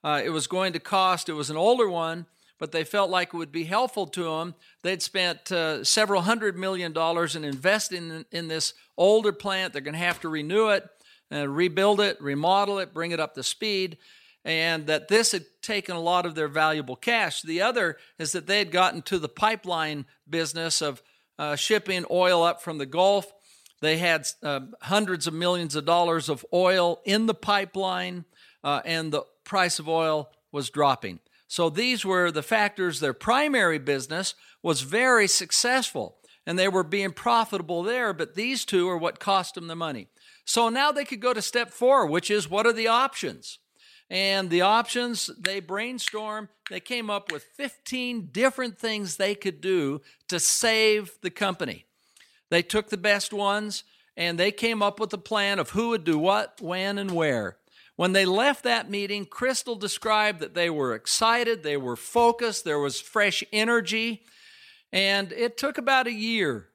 Uh, 0.03 0.21
it 0.23 0.29
was 0.29 0.47
going 0.47 0.73
to 0.73 0.79
cost, 0.79 1.29
it 1.29 1.33
was 1.33 1.49
an 1.49 1.57
older 1.57 1.89
one, 1.89 2.25
but 2.59 2.71
they 2.71 2.83
felt 2.83 3.09
like 3.09 3.29
it 3.29 3.37
would 3.37 3.51
be 3.51 3.65
helpful 3.65 4.07
to 4.07 4.23
them. 4.23 4.55
They'd 4.83 5.01
spent 5.01 5.51
uh, 5.51 5.83
several 5.83 6.21
hundred 6.21 6.57
million 6.57 6.91
dollars 6.91 7.35
in 7.35 7.43
investing 7.43 8.09
in, 8.09 8.25
in 8.31 8.47
this 8.47 8.73
older 8.97 9.31
plant. 9.31 9.73
They're 9.73 9.81
going 9.81 9.93
to 9.93 9.99
have 9.99 10.19
to 10.21 10.29
renew 10.29 10.69
it 10.69 10.87
uh, 11.31 11.47
rebuild 11.47 12.01
it, 12.01 12.21
remodel 12.21 12.79
it, 12.79 12.93
bring 12.93 13.11
it 13.11 13.19
up 13.19 13.35
to 13.35 13.43
speed, 13.43 13.97
and 14.43 14.87
that 14.87 15.07
this 15.07 15.31
had 15.31 15.45
taken 15.61 15.95
a 15.95 16.01
lot 16.01 16.25
of 16.25 16.35
their 16.35 16.47
valuable 16.47 16.95
cash. 16.95 17.41
The 17.41 17.61
other 17.61 17.97
is 18.17 18.31
that 18.31 18.47
they 18.47 18.59
had 18.59 18.71
gotten 18.71 19.01
to 19.03 19.19
the 19.19 19.29
pipeline 19.29 20.05
business 20.29 20.81
of 20.81 21.01
uh, 21.37 21.55
shipping 21.55 22.05
oil 22.09 22.43
up 22.43 22.61
from 22.61 22.77
the 22.77 22.85
Gulf. 22.85 23.31
They 23.81 23.97
had 23.97 24.27
uh, 24.43 24.61
hundreds 24.81 25.27
of 25.27 25.33
millions 25.33 25.75
of 25.75 25.85
dollars 25.85 26.29
of 26.29 26.45
oil 26.53 27.01
in 27.05 27.25
the 27.25 27.33
pipeline, 27.33 28.25
uh, 28.63 28.81
and 28.85 29.11
the 29.11 29.23
price 29.43 29.79
of 29.79 29.89
oil 29.89 30.29
was 30.51 30.69
dropping. 30.69 31.19
So 31.47 31.69
these 31.69 32.05
were 32.05 32.31
the 32.31 32.43
factors. 32.43 32.99
Their 32.99 33.13
primary 33.13 33.79
business 33.79 34.35
was 34.63 34.81
very 34.81 35.27
successful, 35.27 36.17
and 36.45 36.57
they 36.57 36.67
were 36.67 36.83
being 36.83 37.11
profitable 37.11 37.83
there, 37.83 38.13
but 38.13 38.35
these 38.35 38.65
two 38.65 38.87
are 38.89 38.97
what 38.97 39.19
cost 39.19 39.55
them 39.55 39.67
the 39.67 39.75
money. 39.75 40.07
So 40.51 40.67
now 40.67 40.91
they 40.91 41.05
could 41.05 41.21
go 41.21 41.33
to 41.33 41.41
step 41.41 41.69
four, 41.69 42.05
which 42.05 42.29
is 42.29 42.49
what 42.49 42.67
are 42.67 42.73
the 42.73 42.89
options? 42.89 43.59
And 44.09 44.49
the 44.49 44.59
options, 44.59 45.29
they 45.39 45.61
brainstormed, 45.61 46.49
they 46.69 46.81
came 46.81 47.09
up 47.09 47.31
with 47.31 47.43
15 47.55 48.31
different 48.33 48.77
things 48.77 49.15
they 49.15 49.33
could 49.33 49.61
do 49.61 50.01
to 50.27 50.41
save 50.41 51.13
the 51.21 51.29
company. 51.29 51.85
They 52.49 52.63
took 52.63 52.89
the 52.89 52.97
best 52.97 53.31
ones 53.31 53.85
and 54.17 54.37
they 54.37 54.51
came 54.51 54.81
up 54.81 54.99
with 54.99 55.13
a 55.13 55.17
plan 55.17 55.57
of 55.57 55.69
who 55.69 55.87
would 55.91 56.03
do 56.03 56.17
what, 56.17 56.59
when, 56.59 56.97
and 56.97 57.11
where. 57.11 57.55
When 57.95 58.11
they 58.11 58.25
left 58.25 58.65
that 58.65 58.89
meeting, 58.89 59.23
Crystal 59.27 59.77
described 59.77 60.41
that 60.41 60.53
they 60.53 60.69
were 60.69 60.93
excited, 60.93 61.63
they 61.63 61.77
were 61.77 61.95
focused, 61.95 62.65
there 62.65 62.77
was 62.77 62.99
fresh 62.99 63.41
energy, 63.53 64.23
and 64.91 65.31
it 65.31 65.55
took 65.57 65.77
about 65.77 66.07
a 66.07 66.13
year 66.13 66.67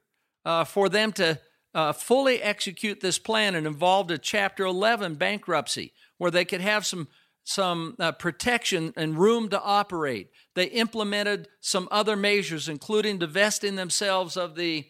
uh, 0.45 0.63
for 0.63 0.89
them 0.89 1.11
to 1.11 1.39
uh, 1.77 1.93
fully 1.93 2.41
execute 2.41 3.01
this 3.01 3.19
plan 3.19 3.53
and 3.53 3.67
involved 3.67 4.09
a 4.09 4.17
Chapter 4.17 4.65
11 4.65 5.13
bankruptcy 5.13 5.93
where 6.17 6.31
they 6.31 6.43
could 6.43 6.61
have 6.61 6.85
some 6.85 7.07
some 7.43 7.95
uh, 7.97 8.11
protection 8.11 8.91
and 8.97 9.17
room 9.17 9.47
to 9.47 9.61
operate. 9.61 10.31
They 10.53 10.65
implemented 10.65 11.47
some 11.61 11.87
other 11.91 12.17
measures, 12.17 12.67
including 12.67 13.19
divesting 13.19 13.75
themselves 13.75 14.35
of 14.35 14.55
the 14.55 14.85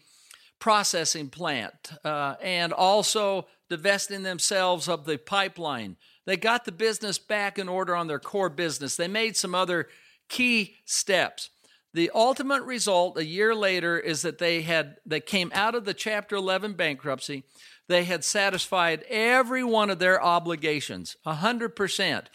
processing 0.58 1.30
plant 1.30 1.92
uh, 2.04 2.34
and 2.42 2.74
also 2.74 3.46
divesting 3.70 4.24
themselves 4.24 4.88
of 4.90 5.06
the 5.06 5.20
pipeline. 5.20 5.98
They 6.26 6.36
got 6.36 6.66
the 6.66 6.72
business 6.72 7.20
back 7.20 7.60
in 7.60 7.70
order 7.70 7.96
on 7.96 8.08
their 8.08 8.18
core 8.18 8.50
business. 8.50 8.96
They 8.96 9.08
made 9.08 9.38
some 9.38 9.54
other 9.54 9.88
key 10.28 10.78
steps. 10.86 11.52
The 11.94 12.12
ultimate 12.14 12.64
result 12.64 13.18
a 13.18 13.26
year 13.26 13.56
later 13.56 13.98
is 13.98 14.22
that 14.22 14.38
they 14.38 14.62
had 14.62 14.98
they 15.06 15.20
came 15.20 15.52
out 15.54 15.76
of 15.76 15.86
the 15.86 15.94
chapter 15.94 16.36
11 16.36 16.74
bankruptcy. 16.74 17.44
They 17.88 18.04
had 18.04 18.24
satisfied 18.24 19.04
every 19.10 19.64
one 19.64 19.90
of 19.90 20.00
their 20.00 20.22
obligations, 20.22 21.16
100%. 21.26 22.26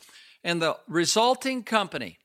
And 0.43 0.61
the 0.61 0.79
resulting 0.88 1.62
company 1.62 2.19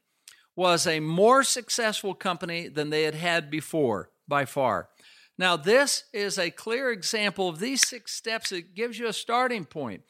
was 0.55 0.87
a 0.87 0.99
more 0.99 1.43
successful 1.43 2.15
company 2.15 2.67
than 2.67 2.89
they 2.89 3.03
had 3.03 3.15
had 3.15 3.51
before 3.51 4.09
by 4.27 4.45
far. 4.45 4.89
Now, 5.37 5.55
this 5.55 6.05
is 6.13 6.39
a 6.39 6.49
clear 6.49 6.91
example 6.91 7.47
of 7.47 7.59
these 7.59 7.87
six 7.87 8.13
steps. 8.13 8.51
It 8.51 8.73
gives 8.73 8.97
you 8.97 9.07
a 9.07 9.13
starting 9.13 9.65
point. 9.65 10.01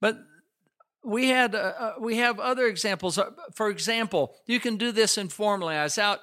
But 0.00 0.18
we 1.04 1.28
had 1.28 1.54
uh, 1.54 1.72
uh, 1.78 1.92
we 1.98 2.18
have 2.18 2.38
other 2.38 2.66
examples. 2.66 3.18
Uh, 3.18 3.30
for 3.54 3.70
example, 3.70 4.34
you 4.46 4.60
can 4.60 4.76
do 4.76 4.92
this 4.92 5.18
informally. 5.18 5.74
I 5.74 5.84
was 5.84 5.98
out 5.98 6.20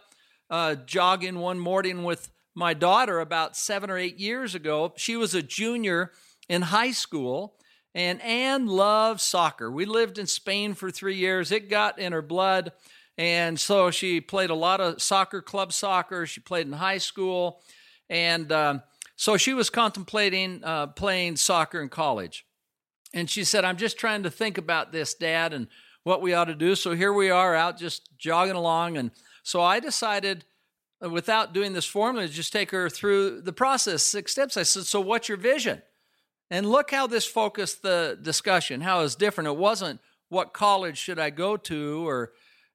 uh, 0.49 0.75
jogging 0.75 1.39
one 1.39 1.60
morning 1.60 2.03
with 2.03 2.29
my 2.53 2.73
daughter 2.73 3.19
about 3.19 3.58
seven 3.58 3.89
or 3.89 3.97
eight 3.97 4.17
years 4.19 4.55
ago. 4.55 4.93
She 4.97 5.15
was 5.15 5.34
a 5.34 5.41
junior 5.41 6.12
in 6.47 6.62
high 6.62 6.91
school, 6.91 7.55
and 7.93 8.21
Anne 8.21 8.67
loved 8.67 9.21
soccer. 9.21 9.71
We 9.71 9.86
lived 9.86 10.17
in 10.17 10.27
Spain 10.27 10.73
for 10.73 10.91
three 10.91 11.15
years. 11.15 11.51
It 11.51 11.69
got 11.69 11.99
in 11.99 12.13
her 12.13 12.21
blood, 12.21 12.71
and 13.17 13.60
so 13.60 13.91
she 13.91 14.21
played 14.21 14.49
a 14.49 14.55
lot 14.55 14.81
of 14.81 15.01
soccer, 15.01 15.41
club 15.41 15.73
soccer. 15.73 16.25
She 16.25 16.41
played 16.41 16.67
in 16.67 16.73
high 16.73 16.99
school, 16.99 17.62
and 18.10 18.51
um, 18.51 18.81
so 19.15 19.38
she 19.38 19.53
was 19.53 19.69
contemplating 19.69 20.63
uh, 20.63 20.88
playing 20.88 21.38
soccer 21.38 21.81
in 21.81 21.89
college. 21.89 22.45
And 23.13 23.29
she 23.29 23.45
said, 23.45 23.63
I'm 23.63 23.77
just 23.77 23.97
trying 23.97 24.23
to 24.23 24.29
think 24.29 24.58
about 24.58 24.91
this, 24.91 25.13
Dad, 25.13 25.53
and 25.53 25.67
what 26.03 26.21
we 26.21 26.34
ought 26.34 26.45
to 26.45 26.55
do. 26.55 26.75
So 26.75 26.93
here 26.93 27.13
we 27.13 27.29
are 27.29 27.55
out 27.55 27.79
just 27.79 28.10
jogging 28.17 28.55
along. 28.55 28.97
And 28.97 29.12
so 29.45 29.62
I 29.62 29.79
decided, 29.79 30.43
uh, 31.03 31.08
without 31.08 31.53
doing 31.53 31.73
this 31.73 31.86
formally, 31.86 32.27
to 32.27 32.34
just 32.34 32.51
take 32.51 32.71
her 32.71 32.89
through 32.89 33.41
the 33.41 33.53
process, 33.53 34.01
six 34.01 34.31
steps. 34.31 34.58
I 34.58 34.63
said, 34.63 34.88
So 34.88 34.99
what's 34.99 35.29
your 35.29 35.38
vision? 35.38 35.84
And 36.49 36.65
look 36.65 36.89
how 36.89 37.05
this 37.05 37.27
focused 37.27 37.84
the 37.84 38.17
discussion, 38.19 38.81
how 38.81 39.01
it's 39.01 39.13
different. 39.13 39.47
It 39.47 39.58
wasn't 39.58 39.99
what 40.29 40.51
college 40.51 40.97
should 40.97 41.19
I 41.19 41.29
go 41.29 41.58
to 41.58 42.08
or, 42.08 42.31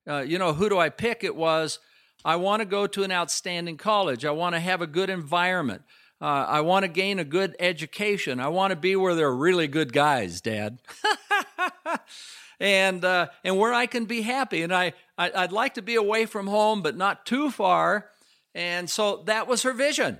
uh, 0.09 0.21
you 0.21 0.39
know, 0.39 0.53
who 0.53 0.69
do 0.69 0.79
I 0.79 0.91
pick? 0.91 1.25
It 1.25 1.35
was, 1.35 1.81
I 2.25 2.37
want 2.37 2.61
to 2.61 2.67
go 2.67 2.87
to 2.87 3.03
an 3.03 3.11
outstanding 3.11 3.77
college. 3.77 4.25
I 4.25 4.31
want 4.31 4.55
to 4.55 4.61
have 4.61 4.81
a 4.81 4.87
good 4.87 5.11
environment. 5.11 5.83
Uh, 6.21 6.47
I 6.49 6.61
want 6.61 6.85
to 6.85 6.89
gain 6.89 7.19
a 7.19 7.25
good 7.25 7.57
education. 7.59 8.39
I 8.39 8.49
want 8.49 8.71
to 8.71 8.77
be 8.77 8.95
where 8.95 9.17
there 9.17 9.27
are 9.27 9.37
really 9.37 9.67
good 9.67 9.93
guys, 9.93 10.41
Dad. 10.41 10.79
and 12.61 13.05
uh, 13.05 13.29
and 13.43 13.59
where 13.59 13.73
I 13.73 13.87
can 13.87 14.05
be 14.05 14.23
happy. 14.23 14.63
And 14.63 14.73
I, 14.73 14.93
I 15.19 15.43
would 15.43 15.53
like 15.53 15.75
to 15.75 15.83
be 15.83 15.97
away 15.97 16.27
from 16.27 16.47
home, 16.47 16.83
but 16.83 16.97
not 16.97 17.27
too 17.27 17.51
far. 17.51 18.11
And 18.55 18.89
so 18.89 19.23
that 19.27 19.49
was 19.49 19.63
her 19.63 19.73
vision. 19.73 20.19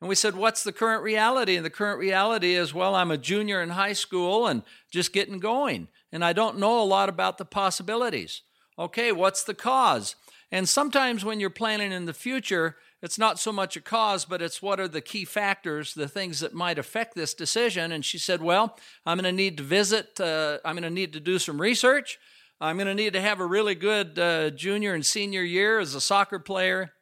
And 0.00 0.08
we 0.08 0.14
said, 0.14 0.36
What's 0.36 0.64
the 0.64 0.72
current 0.72 1.02
reality? 1.02 1.56
And 1.56 1.64
the 1.64 1.70
current 1.70 1.98
reality 1.98 2.54
is, 2.54 2.74
well, 2.74 2.94
I'm 2.94 3.10
a 3.10 3.18
junior 3.18 3.62
in 3.62 3.70
high 3.70 3.92
school 3.92 4.46
and 4.46 4.62
just 4.90 5.12
getting 5.12 5.38
going. 5.38 5.88
And 6.12 6.24
I 6.24 6.32
don't 6.32 6.58
know 6.58 6.80
a 6.80 6.84
lot 6.84 7.08
about 7.08 7.38
the 7.38 7.44
possibilities. 7.44 8.42
Okay, 8.78 9.12
what's 9.12 9.42
the 9.42 9.54
cause? 9.54 10.14
And 10.50 10.68
sometimes 10.68 11.24
when 11.24 11.40
you're 11.40 11.50
planning 11.50 11.92
in 11.92 12.06
the 12.06 12.14
future, 12.14 12.76
it's 13.02 13.18
not 13.18 13.38
so 13.38 13.52
much 13.52 13.76
a 13.76 13.80
cause, 13.80 14.24
but 14.24 14.42
it's 14.42 14.60
what 14.60 14.80
are 14.80 14.88
the 14.88 15.00
key 15.00 15.24
factors, 15.24 15.94
the 15.94 16.08
things 16.08 16.40
that 16.40 16.52
might 16.52 16.78
affect 16.78 17.14
this 17.14 17.32
decision. 17.32 17.92
And 17.92 18.04
she 18.04 18.18
said, 18.18 18.42
Well, 18.42 18.76
I'm 19.06 19.18
going 19.18 19.24
to 19.24 19.32
need 19.32 19.56
to 19.58 19.62
visit, 19.62 20.20
uh, 20.20 20.58
I'm 20.64 20.74
going 20.74 20.82
to 20.82 20.90
need 20.90 21.12
to 21.12 21.20
do 21.20 21.38
some 21.38 21.60
research. 21.60 22.18
I'm 22.60 22.76
going 22.76 22.88
to 22.88 22.94
need 22.94 23.12
to 23.12 23.20
have 23.20 23.38
a 23.38 23.46
really 23.46 23.76
good 23.76 24.18
uh, 24.18 24.50
junior 24.50 24.94
and 24.94 25.06
senior 25.06 25.42
year 25.42 25.78
as 25.78 25.94
a 25.94 26.00
soccer 26.00 26.40
player, 26.40 26.92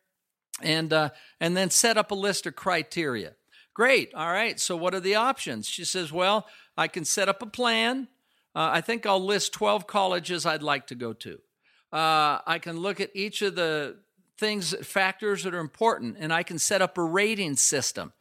and 0.63 0.93
uh, 0.93 1.11
and 1.41 1.57
then 1.57 1.71
set 1.71 1.97
up 1.97 2.11
a 2.11 2.15
list 2.15 2.47
of 2.47 2.57
criteria. 2.57 3.33
Great. 3.73 4.13
All 4.15 4.31
right. 4.31 4.61
So 4.61 4.77
what 4.77 4.95
are 4.95 5.01
the 5.01 5.15
options? 5.15 5.67
She 5.67 5.85
says, 5.85 6.13
Well, 6.13 6.47
I 6.77 6.89
can 6.89 7.07
set 7.07 7.29
up 7.29 7.41
a 7.41 7.47
plan. 7.47 8.09
Uh, 8.55 8.71
I 8.73 8.81
think 8.81 9.07
I'll 9.07 9.23
list 9.23 9.53
12 9.53 9.87
colleges 9.87 10.47
I'd 10.47 10.63
like 10.63 10.87
to 10.87 10.95
go 10.95 11.13
to. 11.13 11.39
Uh, 11.93 12.41
I 12.47 12.59
can 12.61 12.79
look 12.79 13.01
at 13.01 13.11
each 13.15 13.43
of 13.43 13.55
the 13.55 13.97
things, 14.39 14.75
factors 14.87 15.45
that 15.45 15.55
are 15.55 15.61
important, 15.61 16.17
and 16.19 16.33
I 16.33 16.43
can 16.43 16.59
set 16.59 16.83
up 16.83 16.99
a 16.99 17.03
rating 17.03 17.57
system. 17.57 18.13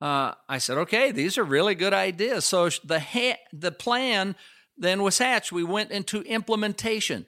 Uh, 0.00 0.32
I 0.48 0.58
said, 0.58 0.78
okay, 0.78 1.12
these 1.12 1.36
are 1.36 1.44
really 1.44 1.74
good 1.74 1.92
ideas. 1.92 2.46
So 2.46 2.68
the 2.84 3.00
ha- 3.00 3.40
the 3.52 3.72
plan 3.72 4.34
then 4.78 5.02
was 5.02 5.18
hatched. 5.18 5.52
We 5.52 5.64
went 5.64 5.90
into 5.90 6.22
implementation, 6.22 7.26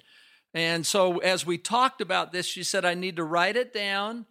and 0.54 0.86
so 0.86 1.18
as 1.18 1.44
we 1.44 1.58
talked 1.58 2.00
about 2.00 2.32
this, 2.32 2.46
she 2.46 2.62
said, 2.62 2.84
I 2.84 2.94
need 2.94 3.16
to 3.16 3.24
write 3.24 3.56
it 3.56 3.72
down, 3.74 4.26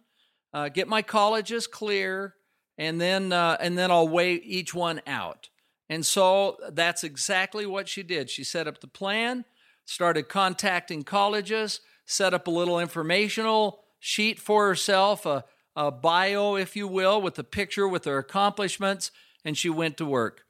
uh, 0.52 0.68
get 0.68 0.88
my 0.88 1.02
colleges 1.02 1.66
clear, 1.66 2.34
and 2.78 3.00
then 3.00 3.32
uh, 3.32 3.56
and 3.60 3.78
then 3.78 3.90
I'll 3.90 4.08
weigh 4.08 4.34
each 4.34 4.74
one 4.74 5.00
out. 5.06 5.48
And 5.88 6.06
so 6.06 6.56
that's 6.72 7.04
exactly 7.04 7.66
what 7.66 7.88
she 7.88 8.02
did. 8.02 8.30
She 8.30 8.44
set 8.44 8.66
up 8.66 8.80
the 8.80 8.86
plan, 8.86 9.44
started 9.84 10.28
contacting 10.28 11.02
colleges, 11.02 11.80
set 12.06 12.32
up 12.32 12.46
a 12.46 12.50
little 12.50 12.80
informational 12.80 13.81
sheet 14.02 14.40
for 14.40 14.66
herself, 14.66 15.24
a, 15.24 15.44
a 15.76 15.92
bio, 15.92 16.56
if 16.56 16.74
you 16.74 16.88
will, 16.88 17.22
with 17.22 17.38
a 17.38 17.44
picture 17.44 17.86
with 17.86 18.04
her 18.04 18.18
accomplishments, 18.18 19.12
and 19.44 19.56
she 19.56 19.70
went 19.70 19.96
to 19.96 20.04
work. 20.04 20.42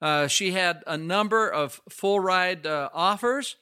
Uh, 0.00 0.28
she 0.28 0.52
had 0.52 0.82
a 0.86 0.96
number 0.96 1.50
of 1.50 1.80
full 1.90 2.20
ride 2.20 2.66
uh, 2.66 2.88
offers, 2.94 3.56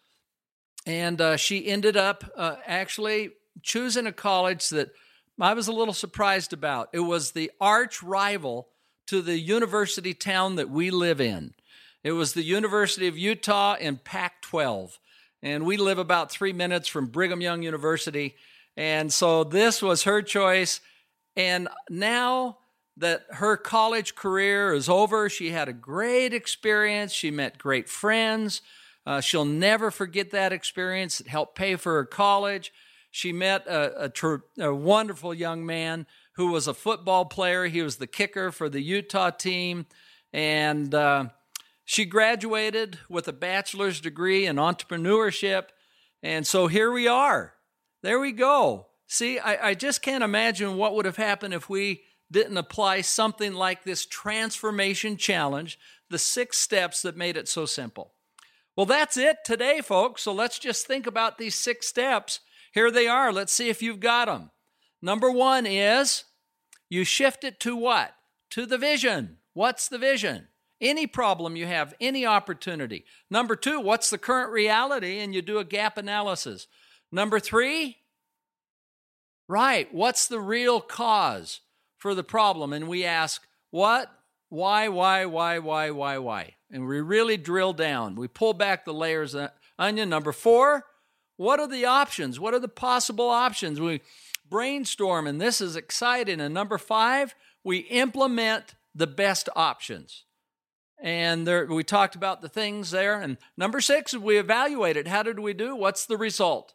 and 0.86 1.18
uh, 1.20 1.36
she 1.38 1.66
ended 1.66 1.96
up 1.96 2.30
uh, 2.36 2.56
actually 2.66 3.30
choosing 3.62 4.06
a 4.06 4.12
college 4.12 4.68
that 4.68 4.90
I 5.40 5.54
was 5.54 5.66
a 5.66 5.72
little 5.72 5.94
surprised 5.94 6.52
about. 6.52 6.90
It 6.92 7.00
was 7.00 7.32
the 7.32 7.50
arch 7.58 8.02
rival 8.02 8.68
to 9.06 9.22
the 9.22 9.38
university 9.38 10.12
town 10.12 10.56
that 10.56 10.68
we 10.68 10.90
live 10.90 11.22
in. 11.22 11.54
It 12.04 12.12
was 12.12 12.34
the 12.34 12.44
University 12.44 13.08
of 13.08 13.16
Utah 13.16 13.76
in 13.80 13.96
Pac 13.96 14.42
12. 14.42 14.98
And 15.42 15.64
we 15.64 15.78
live 15.78 15.98
about 15.98 16.30
three 16.30 16.52
minutes 16.52 16.86
from 16.86 17.06
Brigham 17.06 17.40
Young 17.40 17.62
University. 17.62 18.36
And 18.78 19.12
so 19.12 19.42
this 19.42 19.82
was 19.82 20.04
her 20.04 20.22
choice. 20.22 20.80
And 21.34 21.68
now 21.90 22.58
that 22.96 23.26
her 23.30 23.56
college 23.56 24.14
career 24.14 24.72
is 24.72 24.88
over, 24.88 25.28
she 25.28 25.50
had 25.50 25.68
a 25.68 25.72
great 25.72 26.32
experience. 26.32 27.12
She 27.12 27.32
met 27.32 27.58
great 27.58 27.88
friends. 27.88 28.62
Uh, 29.04 29.20
she'll 29.20 29.44
never 29.44 29.90
forget 29.90 30.30
that 30.30 30.52
experience. 30.52 31.20
It 31.20 31.26
helped 31.26 31.56
pay 31.56 31.74
for 31.74 31.94
her 31.94 32.04
college. 32.04 32.72
She 33.10 33.32
met 33.32 33.66
a, 33.66 34.12
a, 34.16 34.66
a 34.68 34.72
wonderful 34.72 35.34
young 35.34 35.66
man 35.66 36.06
who 36.34 36.52
was 36.52 36.68
a 36.68 36.74
football 36.74 37.24
player. 37.24 37.66
He 37.66 37.82
was 37.82 37.96
the 37.96 38.06
kicker 38.06 38.52
for 38.52 38.68
the 38.68 38.80
Utah 38.80 39.30
team. 39.30 39.86
And 40.32 40.94
uh, 40.94 41.30
she 41.84 42.04
graduated 42.04 43.00
with 43.08 43.26
a 43.26 43.32
bachelor's 43.32 44.00
degree 44.00 44.46
in 44.46 44.54
entrepreneurship. 44.54 45.64
And 46.22 46.46
so 46.46 46.68
here 46.68 46.92
we 46.92 47.08
are. 47.08 47.54
There 48.02 48.20
we 48.20 48.32
go. 48.32 48.86
See, 49.06 49.38
I, 49.38 49.70
I 49.70 49.74
just 49.74 50.02
can't 50.02 50.22
imagine 50.24 50.76
what 50.76 50.94
would 50.94 51.06
have 51.06 51.16
happened 51.16 51.54
if 51.54 51.68
we 51.68 52.02
didn't 52.30 52.58
apply 52.58 53.00
something 53.00 53.54
like 53.54 53.84
this 53.84 54.04
transformation 54.04 55.16
challenge, 55.16 55.78
the 56.10 56.18
six 56.18 56.58
steps 56.58 57.02
that 57.02 57.16
made 57.16 57.36
it 57.36 57.48
so 57.48 57.64
simple. 57.64 58.12
Well, 58.76 58.86
that's 58.86 59.16
it 59.16 59.38
today, 59.44 59.80
folks. 59.80 60.22
So 60.22 60.32
let's 60.32 60.58
just 60.58 60.86
think 60.86 61.06
about 61.06 61.38
these 61.38 61.54
six 61.54 61.88
steps. 61.88 62.40
Here 62.72 62.90
they 62.90 63.08
are. 63.08 63.32
Let's 63.32 63.52
see 63.52 63.68
if 63.68 63.82
you've 63.82 64.00
got 64.00 64.26
them. 64.26 64.50
Number 65.00 65.30
one 65.30 65.66
is 65.66 66.24
you 66.88 67.04
shift 67.04 67.44
it 67.44 67.58
to 67.60 67.74
what? 67.74 68.14
To 68.50 68.66
the 68.66 68.78
vision. 68.78 69.38
What's 69.54 69.88
the 69.88 69.98
vision? 69.98 70.48
Any 70.80 71.08
problem 71.08 71.56
you 71.56 71.66
have, 71.66 71.94
any 72.00 72.24
opportunity. 72.24 73.04
Number 73.30 73.56
two, 73.56 73.80
what's 73.80 74.10
the 74.10 74.18
current 74.18 74.52
reality? 74.52 75.18
And 75.18 75.34
you 75.34 75.42
do 75.42 75.58
a 75.58 75.64
gap 75.64 75.98
analysis. 75.98 76.68
Number 77.10 77.40
three, 77.40 77.98
right, 79.48 79.92
what's 79.92 80.28
the 80.28 80.40
real 80.40 80.80
cause 80.80 81.60
for 81.96 82.14
the 82.14 82.24
problem? 82.24 82.72
And 82.72 82.86
we 82.86 83.04
ask, 83.04 83.46
what, 83.70 84.10
why, 84.50 84.88
why, 84.88 85.24
why, 85.26 85.58
why, 85.58 85.90
why, 85.90 86.18
why? 86.18 86.54
And 86.70 86.86
we 86.86 87.00
really 87.00 87.36
drill 87.36 87.72
down. 87.72 88.14
We 88.14 88.28
pull 88.28 88.52
back 88.52 88.84
the 88.84 88.92
layers 88.92 89.34
of 89.34 89.50
onion. 89.78 90.10
Number 90.10 90.32
four, 90.32 90.84
what 91.36 91.60
are 91.60 91.68
the 91.68 91.86
options? 91.86 92.38
What 92.38 92.54
are 92.54 92.58
the 92.58 92.68
possible 92.68 93.30
options? 93.30 93.80
We 93.80 94.02
brainstorm, 94.48 95.26
and 95.26 95.40
this 95.40 95.60
is 95.60 95.76
exciting. 95.76 96.40
And 96.40 96.52
number 96.52 96.78
five, 96.78 97.34
we 97.64 97.78
implement 97.78 98.74
the 98.94 99.06
best 99.06 99.48
options. 99.54 100.24
And 101.00 101.46
there, 101.46 101.66
we 101.66 101.84
talked 101.84 102.16
about 102.16 102.42
the 102.42 102.48
things 102.48 102.90
there. 102.90 103.20
And 103.20 103.38
number 103.56 103.80
six, 103.80 104.14
we 104.14 104.36
evaluated. 104.36 105.06
It. 105.06 105.10
How 105.10 105.22
did 105.22 105.38
we 105.38 105.52
do? 105.52 105.76
What's 105.76 106.06
the 106.06 106.16
result? 106.16 106.74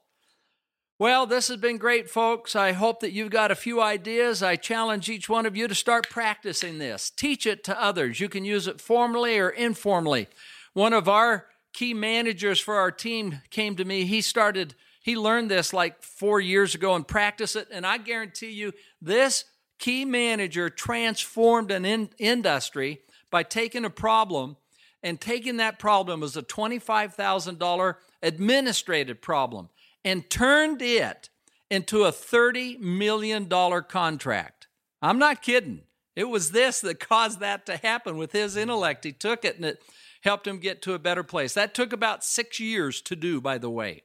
Well, 1.03 1.25
this 1.25 1.49
has 1.49 1.57
been 1.57 1.79
great, 1.79 2.09
folks. 2.09 2.55
I 2.55 2.71
hope 2.71 3.01
that 3.01 3.11
you've 3.11 3.29
got 3.29 3.51
a 3.51 3.55
few 3.55 3.81
ideas. 3.81 4.41
I 4.41 4.55
challenge 4.55 5.09
each 5.09 5.27
one 5.27 5.45
of 5.45 5.53
you 5.53 5.67
to 5.67 5.75
start 5.75 6.09
practicing 6.09 6.77
this. 6.77 7.09
Teach 7.09 7.45
it 7.45 7.61
to 7.65 7.77
others. 7.77 8.21
You 8.21 8.29
can 8.29 8.45
use 8.45 8.67
it 8.67 8.79
formally 8.79 9.37
or 9.37 9.49
informally. 9.49 10.29
One 10.71 10.93
of 10.93 11.09
our 11.09 11.47
key 11.73 11.93
managers 11.93 12.61
for 12.61 12.75
our 12.75 12.89
team 12.89 13.41
came 13.49 13.75
to 13.75 13.83
me. 13.83 14.05
He 14.05 14.21
started, 14.21 14.75
he 15.01 15.17
learned 15.17 15.51
this 15.51 15.73
like 15.73 16.01
four 16.01 16.39
years 16.39 16.73
ago 16.73 16.95
and 16.95 17.05
practiced 17.05 17.57
it. 17.57 17.67
And 17.69 17.85
I 17.85 17.97
guarantee 17.97 18.51
you, 18.51 18.71
this 19.01 19.43
key 19.79 20.05
manager 20.05 20.69
transformed 20.69 21.69
an 21.69 21.83
in- 21.83 22.11
industry 22.17 23.01
by 23.29 23.43
taking 23.43 23.83
a 23.83 23.89
problem 23.89 24.55
and 25.03 25.19
taking 25.19 25.57
that 25.57 25.79
problem 25.79 26.23
as 26.23 26.37
a 26.37 26.41
$25,000 26.41 27.95
administrative 28.21 29.21
problem 29.21 29.67
and 30.03 30.29
turned 30.29 30.81
it 30.81 31.29
into 31.69 32.03
a 32.03 32.11
$30 32.11 32.79
million 32.79 33.47
contract. 33.47 34.67
I'm 35.01 35.19
not 35.19 35.41
kidding. 35.41 35.81
It 36.15 36.25
was 36.25 36.51
this 36.51 36.81
that 36.81 36.99
caused 36.99 37.39
that 37.39 37.65
to 37.65 37.77
happen 37.77 38.17
with 38.17 38.31
his 38.31 38.55
intellect. 38.55 39.03
He 39.03 39.11
took 39.11 39.43
it 39.43 39.55
and 39.55 39.65
it 39.65 39.81
helped 40.21 40.47
him 40.47 40.59
get 40.59 40.81
to 40.83 40.93
a 40.93 40.99
better 40.99 41.23
place. 41.23 41.53
That 41.53 41.73
took 41.73 41.91
about 41.91 42.23
six 42.23 42.59
years 42.59 43.01
to 43.03 43.15
do, 43.15 43.41
by 43.41 43.57
the 43.57 43.69
way. 43.69 44.03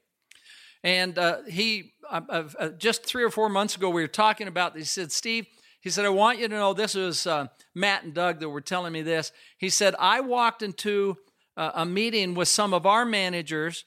And 0.83 1.19
uh, 1.19 1.43
he, 1.49 1.93
uh, 2.09 2.23
uh, 2.29 2.49
uh 2.59 2.69
just 2.71 3.05
three 3.05 3.23
or 3.23 3.31
four 3.31 3.49
months 3.49 3.77
ago, 3.77 3.91
we 3.91 4.03
were 4.03 4.09
talking 4.09 4.49
about, 4.49 4.77
he 4.77 4.85
said, 4.85 5.13
Steve, 5.13 5.47
he 5.81 5.91
said, 5.91 6.05
I 6.05 6.11
want 6.11 6.39
you 6.39 6.49
to 6.49 6.55
know 6.55 6.73
this 6.73 6.95
was 6.95 7.27
uh, 7.27 7.47
Matt 7.75 8.05
and 8.05 8.15
Doug 8.15 8.41
that 8.41 8.49
were 8.49 8.61
telling 8.61 8.93
me 8.93 9.03
this. 9.03 9.31
He 9.59 9.69
said, 9.69 9.95
I 9.99 10.21
walked 10.21 10.63
into 10.63 11.17
uh, 11.57 11.73
a 11.75 11.85
meeting 11.85 12.35
with 12.35 12.49
some 12.49 12.73
of 12.75 12.87
our 12.87 13.05
managers 13.05 13.85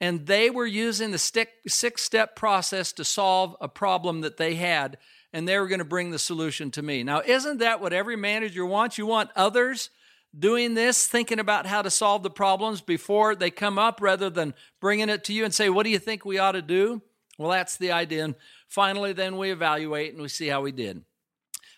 and 0.00 0.26
they 0.26 0.50
were 0.50 0.66
using 0.66 1.10
the 1.10 1.18
six 1.18 2.02
step 2.02 2.36
process 2.36 2.92
to 2.92 3.04
solve 3.04 3.56
a 3.60 3.68
problem 3.68 4.22
that 4.22 4.36
they 4.36 4.54
had, 4.56 4.98
and 5.32 5.48
they 5.48 5.58
were 5.58 5.68
going 5.68 5.78
to 5.78 5.84
bring 5.84 6.10
the 6.10 6.18
solution 6.18 6.70
to 6.72 6.82
me. 6.82 7.02
Now, 7.02 7.22
isn't 7.24 7.58
that 7.58 7.80
what 7.80 7.92
every 7.92 8.16
manager 8.16 8.66
wants? 8.66 8.98
You 8.98 9.06
want 9.06 9.30
others 9.36 9.90
doing 10.36 10.74
this, 10.74 11.06
thinking 11.06 11.38
about 11.38 11.66
how 11.66 11.82
to 11.82 11.90
solve 11.90 12.22
the 12.22 12.30
problems 12.30 12.80
before 12.80 13.34
they 13.34 13.50
come 13.50 13.78
up 13.78 14.00
rather 14.00 14.30
than 14.30 14.54
bringing 14.80 15.08
it 15.08 15.24
to 15.24 15.32
you 15.32 15.44
and 15.44 15.54
say, 15.54 15.68
What 15.68 15.84
do 15.84 15.90
you 15.90 15.98
think 15.98 16.24
we 16.24 16.38
ought 16.38 16.52
to 16.52 16.62
do? 16.62 17.02
Well, 17.38 17.50
that's 17.50 17.76
the 17.76 17.92
idea. 17.92 18.24
And 18.24 18.34
finally, 18.68 19.12
then 19.12 19.36
we 19.36 19.50
evaluate 19.50 20.12
and 20.12 20.22
we 20.22 20.28
see 20.28 20.48
how 20.48 20.60
we 20.60 20.72
did. 20.72 21.02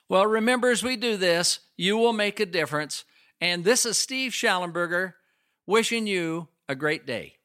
Well, 0.09 0.27
remember, 0.27 0.71
as 0.71 0.83
we 0.83 0.97
do 0.97 1.17
this, 1.17 1.61
you 1.77 1.97
will 1.97 2.13
make 2.13 2.41
a 2.41 2.47
difference. 2.47 3.05
And 3.41 3.65
this 3.65 3.85
is 3.85 3.99
Steve 3.99 4.33
Shallenberger 4.33 5.15
wishing 5.67 6.07
you 6.07 6.49
a 6.69 6.75
great 6.75 7.07
day. 7.07 7.36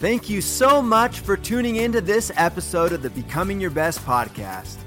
Thank 0.00 0.30
you 0.30 0.40
so 0.40 0.80
much 0.80 1.20
for 1.20 1.36
tuning 1.36 1.76
into 1.76 2.00
this 2.00 2.32
episode 2.36 2.92
of 2.92 3.02
the 3.02 3.10
Becoming 3.10 3.60
Your 3.60 3.68
Best 3.68 4.00
podcast. 4.00 4.78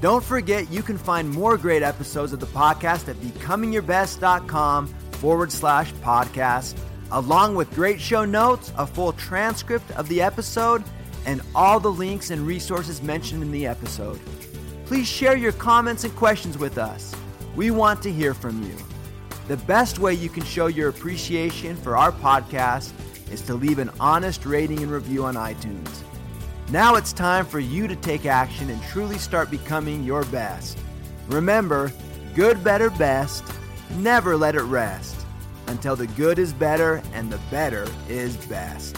Don't 0.00 0.22
forget 0.22 0.70
you 0.70 0.82
can 0.82 0.96
find 0.96 1.28
more 1.28 1.58
great 1.58 1.82
episodes 1.82 2.32
of 2.32 2.38
the 2.38 2.46
podcast 2.46 3.08
at 3.08 3.16
becomingyourbest.com 3.16 4.86
forward 5.14 5.50
slash 5.50 5.92
podcast, 5.94 6.76
along 7.10 7.56
with 7.56 7.74
great 7.74 8.00
show 8.00 8.24
notes, 8.24 8.72
a 8.78 8.86
full 8.86 9.12
transcript 9.14 9.90
of 9.96 10.08
the 10.08 10.22
episode, 10.22 10.84
and 11.26 11.40
all 11.56 11.80
the 11.80 11.90
links 11.90 12.30
and 12.30 12.46
resources 12.46 13.02
mentioned 13.02 13.42
in 13.42 13.50
the 13.50 13.66
episode. 13.66 14.20
Please 14.86 15.08
share 15.08 15.36
your 15.36 15.50
comments 15.50 16.04
and 16.04 16.14
questions 16.14 16.56
with 16.56 16.78
us. 16.78 17.12
We 17.56 17.72
want 17.72 18.00
to 18.04 18.12
hear 18.12 18.32
from 18.32 18.62
you. 18.62 18.76
The 19.48 19.56
best 19.56 19.98
way 19.98 20.14
you 20.14 20.28
can 20.28 20.44
show 20.44 20.68
your 20.68 20.88
appreciation 20.88 21.74
for 21.74 21.96
our 21.96 22.12
podcast 22.12 22.92
is 23.30 23.42
to 23.42 23.54
leave 23.54 23.78
an 23.78 23.90
honest 24.00 24.44
rating 24.44 24.82
and 24.82 24.90
review 24.90 25.24
on 25.24 25.34
iTunes. 25.34 26.02
Now 26.70 26.94
it's 26.94 27.12
time 27.12 27.44
for 27.44 27.60
you 27.60 27.86
to 27.86 27.96
take 27.96 28.26
action 28.26 28.70
and 28.70 28.82
truly 28.84 29.18
start 29.18 29.50
becoming 29.50 30.04
your 30.04 30.24
best. 30.26 30.78
Remember, 31.28 31.92
good, 32.34 32.64
better, 32.64 32.90
best. 32.90 33.44
Never 33.96 34.36
let 34.36 34.54
it 34.54 34.62
rest 34.62 35.26
until 35.66 35.96
the 35.96 36.06
good 36.08 36.38
is 36.38 36.52
better 36.52 37.02
and 37.12 37.30
the 37.30 37.40
better 37.50 37.86
is 38.08 38.36
best. 38.46 38.96